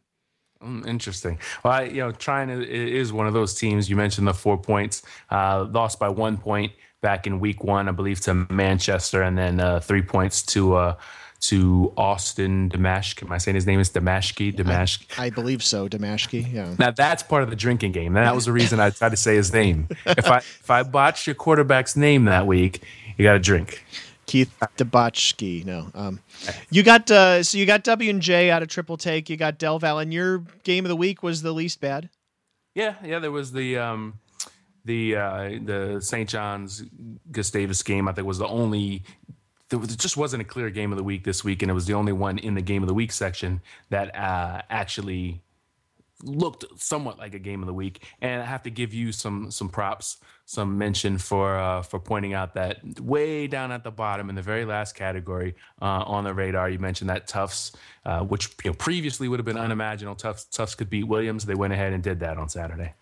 [0.63, 1.39] Mm, interesting.
[1.63, 3.91] Well, I, you know, Trine to is one of those teams.
[3.91, 6.73] You mentioned the four points, uh, lost by one point
[7.03, 10.97] back in week one, I believe, to Manchester, and then uh, three points to uh,
[11.41, 13.25] to Austin Damashki.
[13.25, 14.55] Am I saying his name is Damashki?
[14.55, 15.19] Damashki.
[15.19, 16.53] I, I, believe so, Damashki.
[16.53, 16.75] Yeah.
[16.79, 18.15] Now that's part of the drinking game.
[18.15, 19.89] That was the reason I tried to say his name.
[20.07, 22.83] If I if I botched your quarterback's name that week,
[23.17, 23.85] you got to drink.
[24.27, 25.65] Keith Debotchke.
[25.65, 26.21] No, um,
[26.71, 29.29] you got uh, so you got W and J out of triple take.
[29.29, 32.09] You got Del Val, and your game of the week was the least bad.
[32.75, 33.19] Yeah, yeah.
[33.19, 34.15] There was the um,
[34.85, 36.29] the uh, the St.
[36.29, 36.85] John's
[37.31, 38.09] Gustavus game.
[38.09, 39.03] I think was the only.
[39.69, 41.95] There just wasn't a clear game of the week this week, and it was the
[41.95, 45.43] only one in the game of the week section that uh, actually
[46.23, 48.05] looked somewhat like a game of the week.
[48.21, 52.35] And I have to give you some some props some mention for uh, for pointing
[52.35, 56.35] out that way down at the bottom in the very last category uh, on the
[56.35, 57.73] radar, you mentioned that Tufts,
[58.05, 60.17] uh, which you know, previously would have been unimaginable.
[60.17, 61.47] Tufts, Tufts could beat Williams.
[61.47, 62.95] They went ahead and did that on Saturday.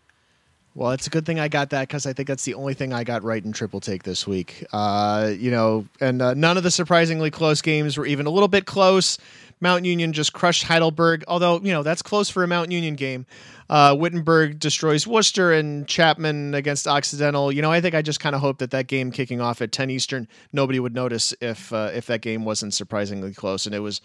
[0.75, 2.95] Well, it's a good thing I got that because I think that's the only thing
[2.95, 4.65] I got right in triple take this week.
[4.73, 8.49] Uh, you know, and uh, none of the surprisingly close games were even a little
[8.49, 9.19] bit close.
[9.61, 13.27] Mount Union just crushed Heidelberg, although you know that's close for a Mount Union game.
[13.69, 17.53] Uh, Wittenberg destroys Wooster and Chapman against Occidental.
[17.53, 19.73] You know, I think I just kind of hope that that game kicking off at
[19.73, 23.81] 10 Eastern, nobody would notice if uh, if that game wasn't surprisingly close, and it
[23.81, 24.01] was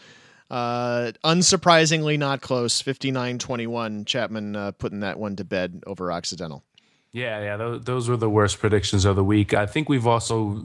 [0.50, 2.82] uh, unsurprisingly not close.
[2.82, 4.06] 59-21.
[4.06, 6.64] Chapman uh, putting that one to bed over Occidental.
[7.12, 9.54] Yeah, yeah, those, those were the worst predictions of the week.
[9.54, 10.62] I think we've also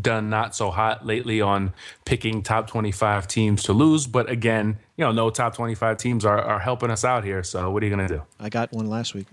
[0.00, 1.72] done not so hot lately on
[2.04, 6.40] picking top 25 teams to lose, but again, you know, no top 25 teams are,
[6.40, 7.42] are helping us out here.
[7.42, 8.22] So what are you going to do?
[8.38, 9.26] I got one last week.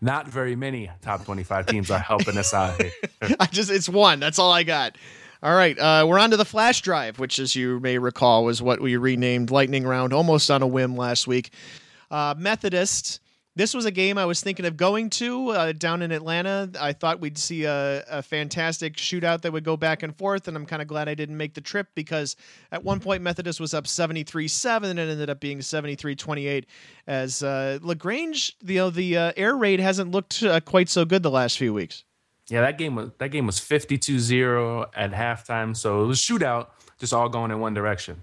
[0.00, 2.90] Not very many top 25 teams are helping us out here.
[3.38, 4.18] I just, it's one.
[4.20, 4.96] That's all I got.
[5.42, 8.62] All right, uh, we're on to the flash drive, which, as you may recall, was
[8.62, 11.52] what we renamed Lightning Round almost on a whim last week.
[12.10, 13.20] Uh, Methodist
[13.54, 16.70] this was a game I was thinking of going to uh, down in Atlanta.
[16.80, 20.56] I thought we'd see a, a, fantastic shootout that would go back and forth, and
[20.56, 22.34] I'm kind of glad I didn't make the trip because
[22.70, 26.66] at one point Methodist was up 73 7 and it ended up being 73 28
[27.06, 31.22] as uh, LaGrange, you know, the uh, air raid hasn't looked uh, quite so good
[31.22, 32.04] the last few weeks.
[32.48, 36.68] Yeah, that game was that game was 52-0 at halftime, so it was shootout,
[36.98, 38.22] just all going in one direction.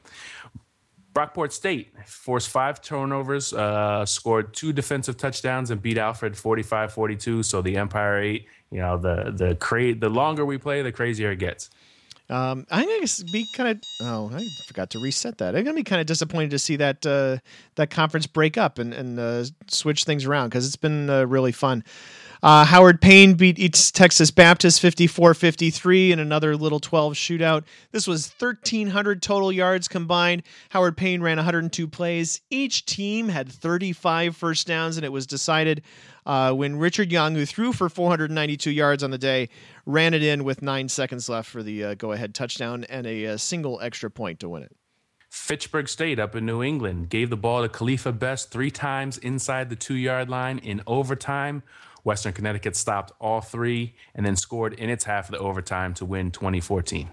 [1.13, 7.43] Brockport State forced five turnovers, uh, scored two defensive touchdowns, and beat Alfred 45 42.
[7.43, 11.31] So the Empire 8, you know, the the cra- the longer we play, the crazier
[11.31, 11.69] it gets.
[12.29, 13.81] Um, I'm gonna be kind of.
[14.01, 15.55] Oh, I forgot to reset that.
[15.55, 17.37] I'm gonna be kind of disappointed to see that uh,
[17.75, 21.51] that conference break up and and uh, switch things around because it's been uh, really
[21.51, 21.83] fun.
[22.41, 27.65] Uh, Howard Payne beat East Texas Baptist 54 53 in another little 12 shootout.
[27.91, 30.43] This was 1,300 total yards combined.
[30.69, 32.39] Howard Payne ran 102 plays.
[32.49, 35.81] Each team had 35 first downs, and it was decided
[36.25, 39.49] uh, when Richard Young, who threw for 492 yards on the day,
[39.85, 43.25] ran it in with nine seconds left for the uh, go ahead touchdown and a,
[43.25, 44.73] a single extra point to win it.
[45.29, 49.69] Fitchburg State up in New England gave the ball to Khalifa Best three times inside
[49.69, 51.63] the two yard line in overtime.
[52.03, 56.05] Western Connecticut stopped all three and then scored in its half of the overtime to
[56.05, 57.09] win 2014.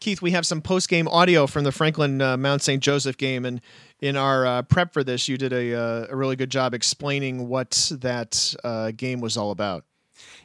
[0.00, 2.80] Keith, we have some post game audio from the Franklin uh, Mount St.
[2.82, 3.60] Joseph game, and
[4.00, 7.48] in our uh, prep for this, you did a, uh, a, really good job explaining
[7.48, 9.84] what that uh, game was all about.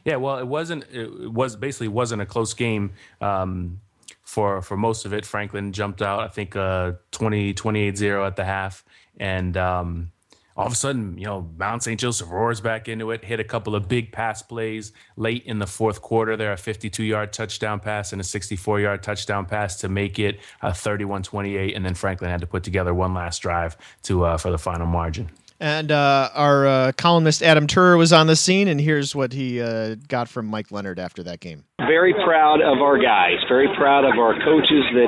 [0.05, 0.85] Yeah, well, it wasn't.
[0.91, 2.93] It was basically wasn't a close game.
[3.21, 3.79] Um,
[4.23, 6.21] for for most of it, Franklin jumped out.
[6.21, 8.83] I think uh, 20, 28-0 at the half,
[9.19, 10.11] and um,
[10.55, 11.99] all of a sudden, you know, Mount St.
[11.99, 15.65] Joseph roars back into it, hit a couple of big pass plays late in the
[15.65, 16.37] fourth quarter.
[16.37, 20.39] There, a 52 yard touchdown pass and a 64 yard touchdown pass to make it
[20.61, 21.75] a 31 28.
[21.75, 24.85] And then Franklin had to put together one last drive to uh, for the final
[24.85, 25.31] margin.
[25.63, 29.61] And uh, our uh, columnist Adam Turer was on the scene, and here's what he
[29.61, 31.63] uh, got from Mike Leonard after that game.
[31.79, 33.39] Very proud of our guys.
[33.47, 35.07] Very proud of our coaches that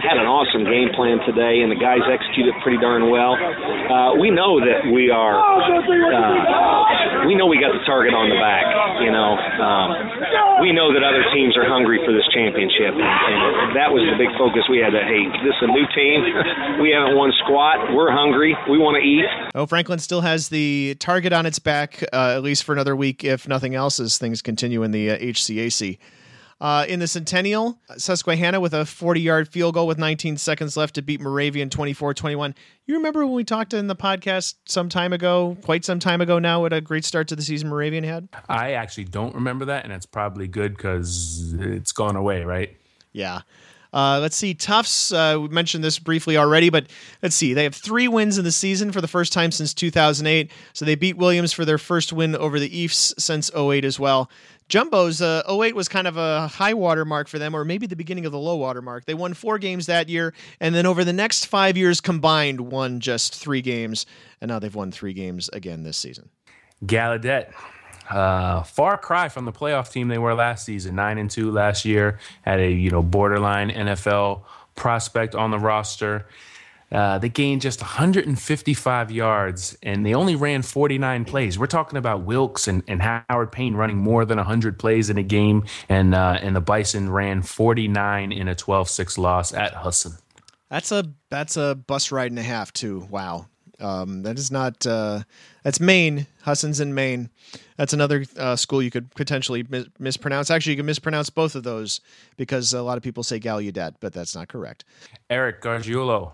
[0.00, 3.36] had an awesome game plan today, and the guys executed pretty darn well.
[3.36, 5.36] Uh, we know that we are.
[5.36, 8.64] Uh, we know we got the target on the back.
[9.04, 9.88] You know, um,
[10.64, 14.16] we know that other teams are hungry for this championship, and, and that was the
[14.16, 14.96] big focus we had.
[14.96, 16.24] That hey, this is a new team.
[16.80, 17.92] we haven't won squat.
[17.92, 18.56] We're hungry.
[18.64, 19.28] We want to eat.
[19.52, 22.94] Oh, Franklin Franklin still has the target on its back, uh, at least for another
[22.94, 25.98] week, if nothing else, as things continue in the uh, HCAC.
[26.60, 30.94] Uh, in the Centennial, Susquehanna with a 40 yard field goal with 19 seconds left
[30.94, 32.54] to beat Moravian 24 21.
[32.86, 36.38] You remember when we talked in the podcast some time ago, quite some time ago
[36.38, 38.28] now, what a great start to the season Moravian had?
[38.48, 42.76] I actually don't remember that, and it's probably good because it's gone away, right?
[43.12, 43.40] Yeah.
[43.92, 45.12] Uh, let's see, Tufts.
[45.12, 46.86] Uh, we mentioned this briefly already, but
[47.22, 47.54] let's see.
[47.54, 50.50] They have three wins in the season for the first time since 2008.
[50.72, 54.30] So they beat Williams for their first win over the Ephs since 08 as well.
[54.68, 57.96] Jumbos, uh, 08 was kind of a high water mark for them, or maybe the
[57.96, 59.04] beginning of the low water mark.
[59.04, 63.00] They won four games that year, and then over the next five years combined, won
[63.00, 64.06] just three games,
[64.40, 66.30] and now they've won three games again this season.
[66.86, 67.52] Gallaudet,
[68.10, 71.84] uh, far cry from the playoff team they were last season, nine and two last
[71.84, 72.18] year.
[72.42, 74.42] Had a you know borderline NFL
[74.74, 76.26] prospect on the roster.
[76.92, 81.56] Uh, they gained just 155 yards and they only ran 49 plays.
[81.56, 85.22] We're talking about Wilkes and, and Howard Payne running more than 100 plays in a
[85.22, 90.14] game, and uh, and the Bison ran 49 in a 12-6 loss at Husson.
[90.68, 93.06] That's a that's a bus ride and a half too.
[93.10, 93.46] Wow,
[93.80, 95.20] um, that is not uh,
[95.62, 96.26] that's Maine.
[96.42, 97.30] Husson's in Maine.
[97.76, 100.50] That's another uh, school you could potentially mis- mispronounce.
[100.50, 102.00] Actually, you can mispronounce both of those
[102.36, 104.84] because a lot of people say Gallaudet, but that's not correct.
[105.28, 106.32] Eric Gargiulo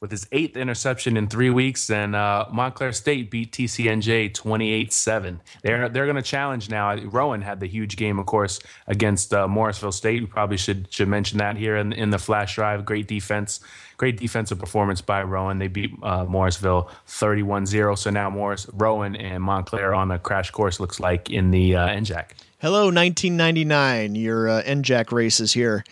[0.00, 5.40] with his eighth interception in three weeks, and uh, Montclair State beat TCNJ 28-7.
[5.62, 6.94] They're they're going to challenge now.
[6.96, 10.20] Rowan had the huge game, of course, against uh, Morrisville State.
[10.20, 12.84] We probably should should mention that here in, in the flash drive.
[12.84, 13.60] Great defense,
[13.96, 15.58] great defensive performance by Rowan.
[15.58, 17.96] They beat uh, Morrisville 31-0.
[17.96, 21.88] So now Morris, Rowan, and Montclair on a crash course looks like in the uh,
[21.88, 22.32] NJAC.
[22.58, 24.14] Hello, 1999.
[24.14, 25.84] Your uh, NJAC race is here.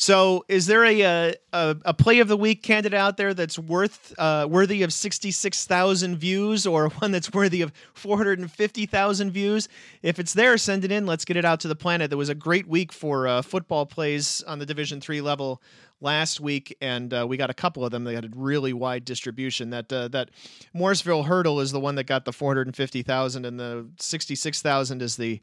[0.00, 3.58] So, is there a, uh, a, a play of the week candidate out there that's
[3.58, 8.38] worth uh, worthy of sixty six thousand views, or one that's worthy of four hundred
[8.38, 9.68] and fifty thousand views?
[10.00, 11.04] If it's there, send it in.
[11.04, 12.10] Let's get it out to the planet.
[12.10, 15.60] There was a great week for uh, football plays on the Division three level
[16.00, 19.04] last week, and uh, we got a couple of them that had a really wide
[19.04, 19.70] distribution.
[19.70, 20.30] That uh, that
[20.72, 23.88] Morrisville hurdle is the one that got the four hundred and fifty thousand, and the
[23.98, 25.40] sixty six thousand is the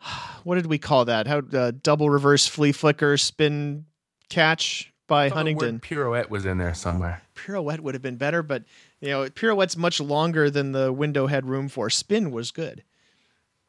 [0.44, 1.26] what did we call that?
[1.26, 3.86] How uh, double reverse flea flicker spin
[4.28, 5.80] catch by Huntingdon.
[5.80, 7.22] pirouette was in there somewhere.
[7.34, 8.64] Pirouette would have been better, but
[9.00, 11.90] you know, pirouette's much longer than the window had room for.
[11.90, 12.82] Spin was good.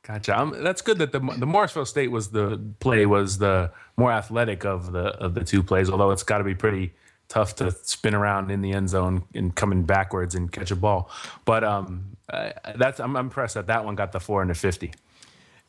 [0.03, 0.39] Gotcha.
[0.39, 4.65] Um, that's good that the the Morrisville State was the play was the more athletic
[4.65, 5.89] of the of the two plays.
[5.89, 6.93] Although it's got to be pretty
[7.27, 11.11] tough to spin around in the end zone and coming backwards and catch a ball.
[11.43, 14.93] But um, uh, that's I'm impressed that that one got the four and the fifty.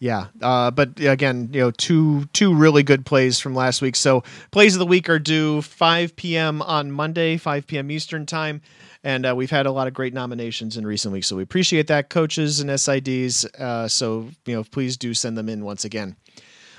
[0.01, 3.97] Yeah, uh, but again, you know, two two really good plays from last week.
[3.97, 4.23] So
[4.53, 6.63] plays of the week are due 5 p.m.
[6.63, 7.91] on Monday, 5 p.m.
[7.91, 8.63] Eastern time,
[9.03, 11.27] and uh, we've had a lot of great nominations in recent weeks.
[11.27, 13.45] So we appreciate that, coaches and SIDs.
[13.61, 16.15] Uh, so you know, please do send them in once again.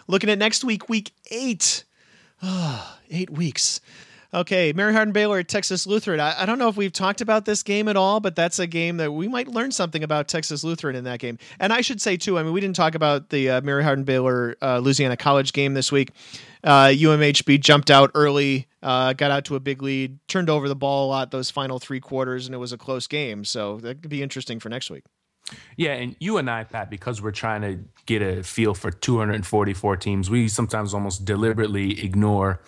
[0.08, 1.84] Looking at next week, week eight.
[2.42, 3.82] Oh, eight weeks.
[4.32, 6.20] Okay, Mary Hardin Baylor at Texas Lutheran.
[6.20, 8.68] I, I, don't know if we've talked about this game at all, but that's a
[8.68, 11.40] game that we might learn something about Texas Lutheran in that game.
[11.60, 14.04] And I should say too, I mean, we didn't talk about the uh, Mary Hardin
[14.04, 16.12] Baylor uh, Louisiana College game this week.
[16.64, 20.76] Uh, UMHB jumped out early, uh, got out to a big lead, turned over the
[20.76, 23.44] ball a lot those final three quarters, and it was a close game.
[23.44, 25.06] So that could be interesting for next week.
[25.76, 29.98] Yeah, and you and I, Pat, because we're trying to get a feel for 244
[29.98, 32.62] teams, we sometimes almost deliberately ignore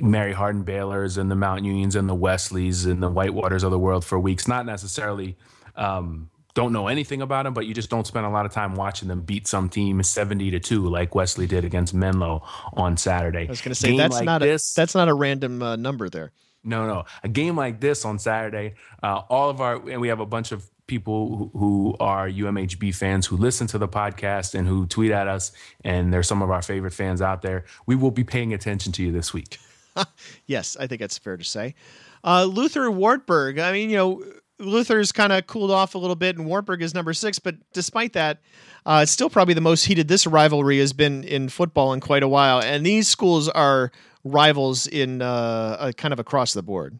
[0.00, 3.78] Mary Hardin Baylors and the Mount Unions and the Wesleys and the Whitewaters of the
[3.78, 4.46] world for weeks.
[4.46, 5.36] Not necessarily
[5.76, 8.76] um, don't know anything about them, but you just don't spend a lot of time
[8.76, 12.42] watching them beat some team 70 to 2 like Wesley did against Menlo
[12.74, 13.46] on Saturday.
[13.46, 15.62] I was going to say game that's like not this, a, that's not a random
[15.62, 16.32] uh, number there.
[16.62, 17.04] No, no.
[17.22, 20.52] A game like this on Saturday, uh, all of our and we have a bunch
[20.52, 25.28] of people who are UMHB fans who listen to the podcast and who tweet at
[25.28, 27.64] us, and they're some of our favorite fans out there.
[27.86, 29.58] We will be paying attention to you this week.
[30.46, 31.74] yes, I think that's fair to say.
[32.22, 33.58] Uh, Luther Wartburg.
[33.58, 34.24] I mean, you know,
[34.58, 37.38] Luther's kind of cooled off a little bit, and Wartburg is number six.
[37.38, 38.40] But despite that,
[38.86, 42.22] uh, it's still probably the most heated this rivalry has been in football in quite
[42.22, 42.60] a while.
[42.60, 43.90] And these schools are
[44.22, 46.98] rivals in uh, kind of across the board.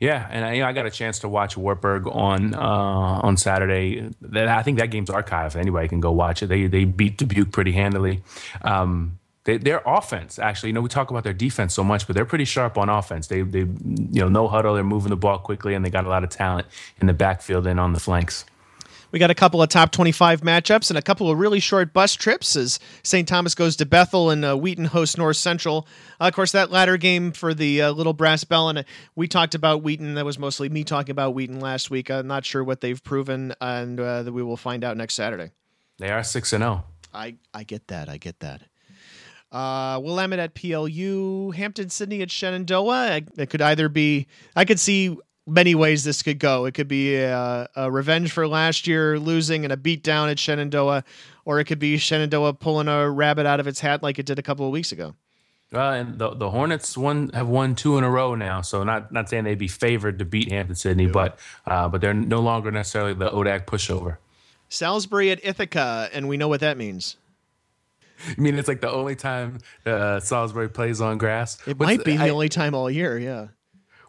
[0.00, 3.36] Yeah, and I, you know, I got a chance to watch Wartburg on uh, on
[3.36, 4.10] Saturday.
[4.20, 5.56] That I think that game's archived.
[5.56, 6.48] Anybody can go watch it.
[6.48, 8.22] They they beat Dubuque pretty handily.
[8.62, 12.16] Um, they, their offense, actually, you know, we talk about their defense so much, but
[12.16, 13.28] they're pretty sharp on offense.
[13.28, 14.74] They they you know no huddle.
[14.74, 16.66] They're moving the ball quickly, and they got a lot of talent
[17.00, 18.44] in the backfield and on the flanks.
[19.12, 22.14] We got a couple of top 25 matchups and a couple of really short bus
[22.14, 23.26] trips as St.
[23.26, 25.86] Thomas goes to Bethel and uh, Wheaton hosts North Central.
[26.20, 28.82] Uh, of course, that latter game for the uh, Little Brass Bell, and uh,
[29.14, 30.14] we talked about Wheaton.
[30.14, 32.10] That was mostly me talking about Wheaton last week.
[32.10, 35.52] I'm not sure what they've proven, and uh, that we will find out next Saturday.
[35.98, 36.84] They are 6 and 0.
[37.14, 38.08] I, I get that.
[38.08, 38.62] I get that.
[39.50, 43.22] Uh, Willamette at PLU, Hampden Sydney at Shenandoah.
[43.38, 45.16] It could either be, I could see
[45.46, 46.64] many ways this could go.
[46.64, 51.04] It could be a, a revenge for last year losing and a beatdown at Shenandoah,
[51.44, 54.38] or it could be Shenandoah pulling a rabbit out of its hat like it did
[54.38, 55.14] a couple of weeks ago.
[55.72, 59.10] Well, and the the Hornets won have won two in a row now, so not
[59.10, 61.10] not saying they'd be favored to beat Hampden Sydney, yeah.
[61.10, 64.18] but uh, but they're no longer necessarily the ODAC pushover.
[64.68, 67.16] Salisbury at Ithaca, and we know what that means.
[68.28, 71.58] I mean, it's like the only time uh, Salisbury plays on grass.
[71.66, 73.18] It What's might be the, the only time all year.
[73.18, 73.48] Yeah.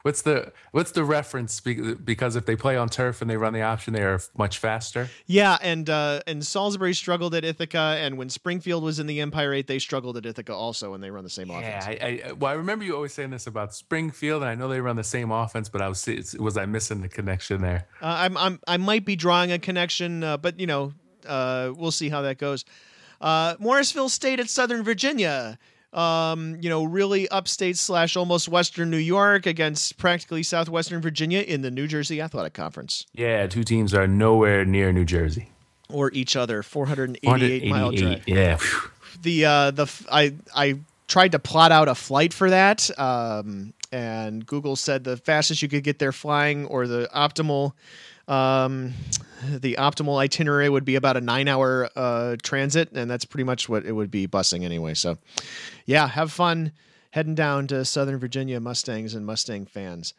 [0.08, 1.60] What's the what's the reference?
[1.60, 5.10] Because if they play on turf and they run the option, they are much faster.
[5.26, 9.54] Yeah, and uh, and Salisbury struggled at Ithaca, and when Springfield was in the Empire
[9.54, 12.00] Eight, they struggled at Ithaca also, and they run the same yeah, offense.
[12.02, 14.80] I, I, well, I remember you always saying this about Springfield, and I know they
[14.80, 16.08] run the same offense, but I was
[16.40, 17.86] was I missing the connection there?
[18.02, 20.94] Uh, I'm, I'm I might be drawing a connection, uh, but you know,
[21.26, 22.64] uh, we'll see how that goes.
[23.20, 25.60] Uh, Morrisville State at Southern Virginia
[25.94, 31.62] um, you know, really upstate slash almost Western New York against practically Southwestern Virginia in
[31.62, 33.06] the New Jersey Athletic Conference.
[33.14, 35.52] Yeah, two teams are nowhere near New Jersey
[35.90, 36.64] or each other.
[36.64, 38.28] 488, mile drive.
[38.28, 38.58] Yeah.
[39.22, 44.46] The uh, the I I tried to plot out a flight for that, um, and
[44.46, 47.72] Google said the fastest you could get there flying or the optimal
[48.28, 48.94] um,
[49.48, 53.70] the optimal itinerary would be about a nine hour uh, transit, and that's pretty much
[53.70, 54.94] what it would be busing anyway.
[54.94, 55.18] So,
[55.86, 56.72] yeah, have fun
[57.12, 60.14] heading down to Southern Virginia Mustangs and Mustang fans.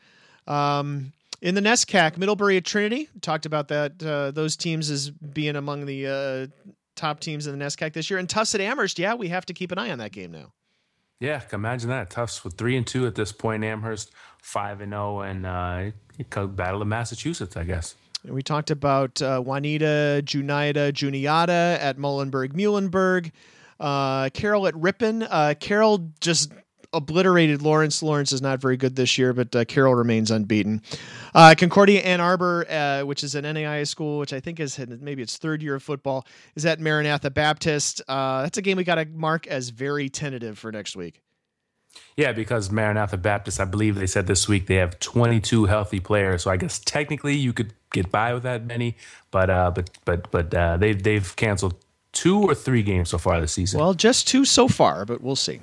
[0.47, 5.57] Um, in the NESCAC, Middlebury at Trinity talked about that uh, those teams as being
[5.57, 8.19] among the uh, top teams in the NESCAC this year.
[8.19, 10.53] And Tufts at Amherst, yeah, we have to keep an eye on that game now.
[11.21, 12.11] Yeah, imagine that.
[12.11, 13.65] Tufts with three and two at this point.
[13.65, 14.13] Amherst
[14.43, 17.95] five and zero, oh, and uh, Battle of Massachusetts, I guess.
[18.25, 23.31] We talked about uh, Juanita, Junaida, Juniata at Muhlenberg, Muhlenberg.
[23.79, 25.23] Uh, Carroll at Ripon.
[25.23, 26.53] Uh, Carroll just
[26.93, 28.03] obliterated Lawrence.
[28.03, 29.65] Lawrence is not very good this year, but uh,
[29.95, 30.83] remains unbeaten.
[31.35, 35.23] Uh, Concordia Ann Arbor, uh, which is an NAIA school, which I think is maybe
[35.23, 38.03] its third year of football, is at Maranatha Baptist.
[38.09, 41.23] Uh, that's a game we got to mark as very tentative for next week.
[42.17, 46.43] Yeah, because Maranatha Baptist, I believe they said this week they have 22 healthy players.
[46.43, 48.97] So I guess technically you could get by with that many,
[49.31, 51.77] but uh, but but but uh, they they've canceled
[52.13, 53.81] two or three games so far this season.
[53.81, 55.61] Well, just two so far, but we'll see.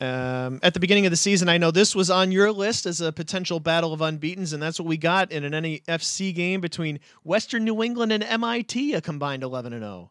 [0.00, 3.00] Um, at the beginning of the season, I know this was on your list as
[3.00, 7.00] a potential battle of unbeaten's, and that's what we got in an NFC game between
[7.22, 10.10] Western New England and MIT, a combined 11 and 0.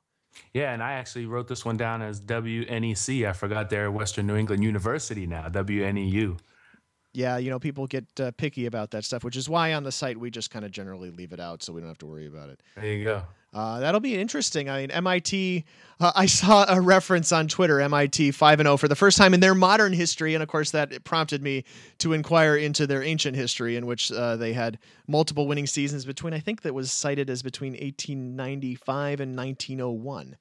[0.54, 3.28] Yeah, and I actually wrote this one down as WNEC.
[3.28, 6.40] I forgot they're Western New England University now, WNEU.
[7.14, 9.92] Yeah, you know, people get uh, picky about that stuff, which is why on the
[9.92, 12.26] site we just kind of generally leave it out so we don't have to worry
[12.26, 12.62] about it.
[12.76, 13.24] There you go.
[13.54, 14.70] Uh, that'll be interesting.
[14.70, 15.64] I mean, MIT.
[16.00, 17.80] Uh, I saw a reference on Twitter.
[17.80, 20.50] MIT five and zero oh for the first time in their modern history, and of
[20.50, 21.64] course that prompted me
[22.00, 26.34] to inquire into their ancient history, in which uh, they had multiple winning seasons between.
[26.34, 30.36] I think that was cited as between 1895 and 1901.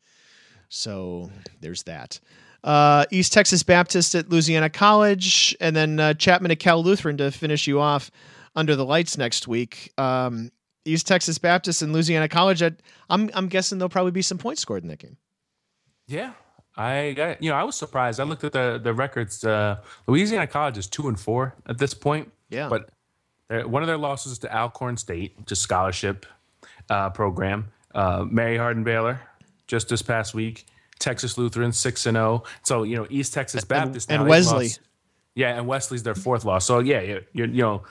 [0.70, 2.18] So there's that.
[2.64, 7.30] Uh, East Texas Baptist at Louisiana College, and then uh, Chapman at Cal Lutheran to
[7.30, 8.10] finish you off
[8.56, 9.92] under the lights next week.
[9.98, 10.50] Um,
[10.84, 12.62] East Texas Baptist and Louisiana College.
[12.62, 15.16] I'm I'm guessing there'll probably be some points scored in that game.
[16.06, 16.32] Yeah,
[16.76, 18.20] I got you know I was surprised.
[18.20, 19.44] I looked at the the records.
[19.44, 22.32] Uh, Louisiana College is two and four at this point.
[22.50, 22.90] Yeah, but
[23.68, 26.26] one of their losses is to Alcorn State, just scholarship
[26.90, 27.68] uh, program.
[27.94, 29.20] Uh, Mary Hardin Baylor
[29.66, 30.66] just this past week.
[30.98, 32.42] Texas Lutheran six and zero.
[32.44, 32.48] Oh.
[32.62, 34.66] So you know East Texas Baptist and, and Wesley.
[34.66, 34.80] Lost,
[35.34, 36.64] yeah, and Wesley's their fourth loss.
[36.64, 37.82] So yeah, you you know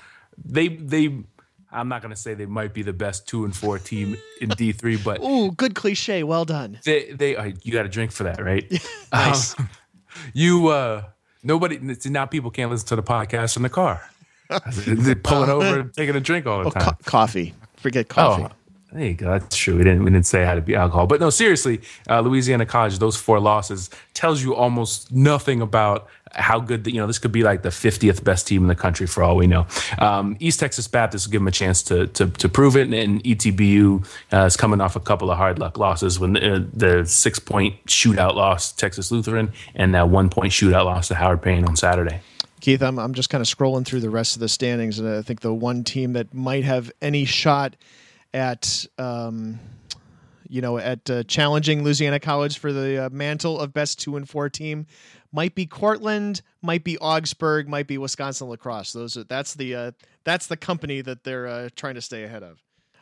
[0.43, 1.23] they they
[1.72, 4.49] I'm not going to say they might be the best two and four team in
[4.49, 6.24] D3, but ooh, good cliche.
[6.24, 6.80] Well done.
[6.84, 8.69] They they uh, you got a drink for that, right?
[9.13, 9.57] nice.
[9.59, 9.69] Um,
[10.34, 11.03] you uh
[11.43, 14.01] nobody now people can't listen to the podcast in the car.
[14.86, 16.84] They're pulling over and taking a drink all the oh, time.
[16.84, 17.53] Co- coffee.
[17.78, 18.43] Forget coffee.
[18.43, 18.51] Oh,
[18.91, 19.32] there you go.
[19.32, 19.78] That's true.
[19.78, 22.65] We didn't we didn't say it had to be alcohol, but no, seriously, uh, Louisiana
[22.65, 26.84] College, those four losses tells you almost nothing about how good.
[26.84, 29.23] The, you know, this could be like the 50th best team in the country for
[29.23, 29.67] all we know.
[29.99, 32.93] Um, East Texas Baptist will give them a chance to to, to prove it, and,
[32.93, 36.63] and ETBU uh, is coming off a couple of hard luck losses when the, uh,
[36.73, 41.41] the six point shootout loss Texas Lutheran and that one point shootout loss to Howard
[41.41, 42.21] Payne on Saturday.
[42.61, 45.21] Keith, I'm I'm just kind of scrolling through the rest of the standings, and I
[45.23, 47.75] think the one team that might have any shot
[48.34, 49.59] at um,
[50.47, 54.29] you know at uh, challenging Louisiana College for the uh, mantle of best two and
[54.29, 54.86] four team
[55.32, 58.93] might be Cortland, might be Augsburg, might be Wisconsin La Crosse.
[58.93, 59.91] Those are that's the uh,
[60.23, 62.61] that's the company that they're uh, trying to stay ahead of.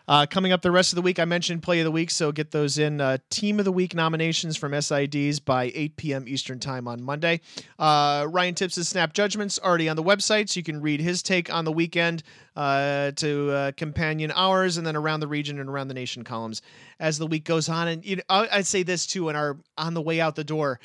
[0.09, 2.31] Uh, coming up the rest of the week, I mentioned play of the week, so
[2.31, 2.99] get those in.
[2.99, 6.25] Uh, team of the week nominations from SIDs by 8 p.m.
[6.27, 7.41] Eastern time on Monday.
[7.77, 11.53] Uh, Ryan Tipps' snap judgments already on the website, so you can read his take
[11.53, 12.23] on the weekend
[12.55, 16.63] uh, to uh, companion ours, and then around the region and around the nation columns
[16.99, 17.87] as the week goes on.
[17.87, 20.79] And you know, I'd say this too, in our on the way out the door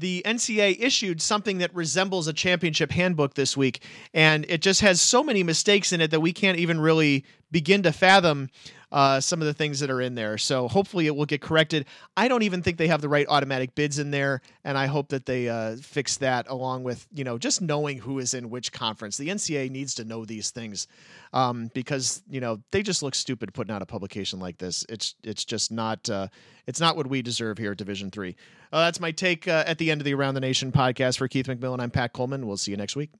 [0.00, 3.82] the NCA issued something that resembles a championship handbook this week,
[4.12, 7.24] and it just has so many mistakes in it that we can't even really
[7.56, 8.50] begin to fathom
[8.92, 10.36] uh, some of the things that are in there.
[10.36, 11.86] So hopefully it will get corrected.
[12.14, 15.08] I don't even think they have the right automatic bids in there, and I hope
[15.08, 18.72] that they uh, fix that along with you know just knowing who is in which
[18.72, 19.16] conference.
[19.16, 20.86] The NCA needs to know these things
[21.32, 24.84] um, because you know they just look stupid putting out a publication like this.
[24.90, 26.28] It's it's just not uh,
[26.66, 28.36] it's not what we deserve here at Division Three.
[28.70, 31.26] Uh, that's my take uh, at the end of the Around the Nation podcast for
[31.26, 31.80] Keith McMillan.
[31.80, 32.46] I'm Pat Coleman.
[32.46, 33.12] We'll see you next week.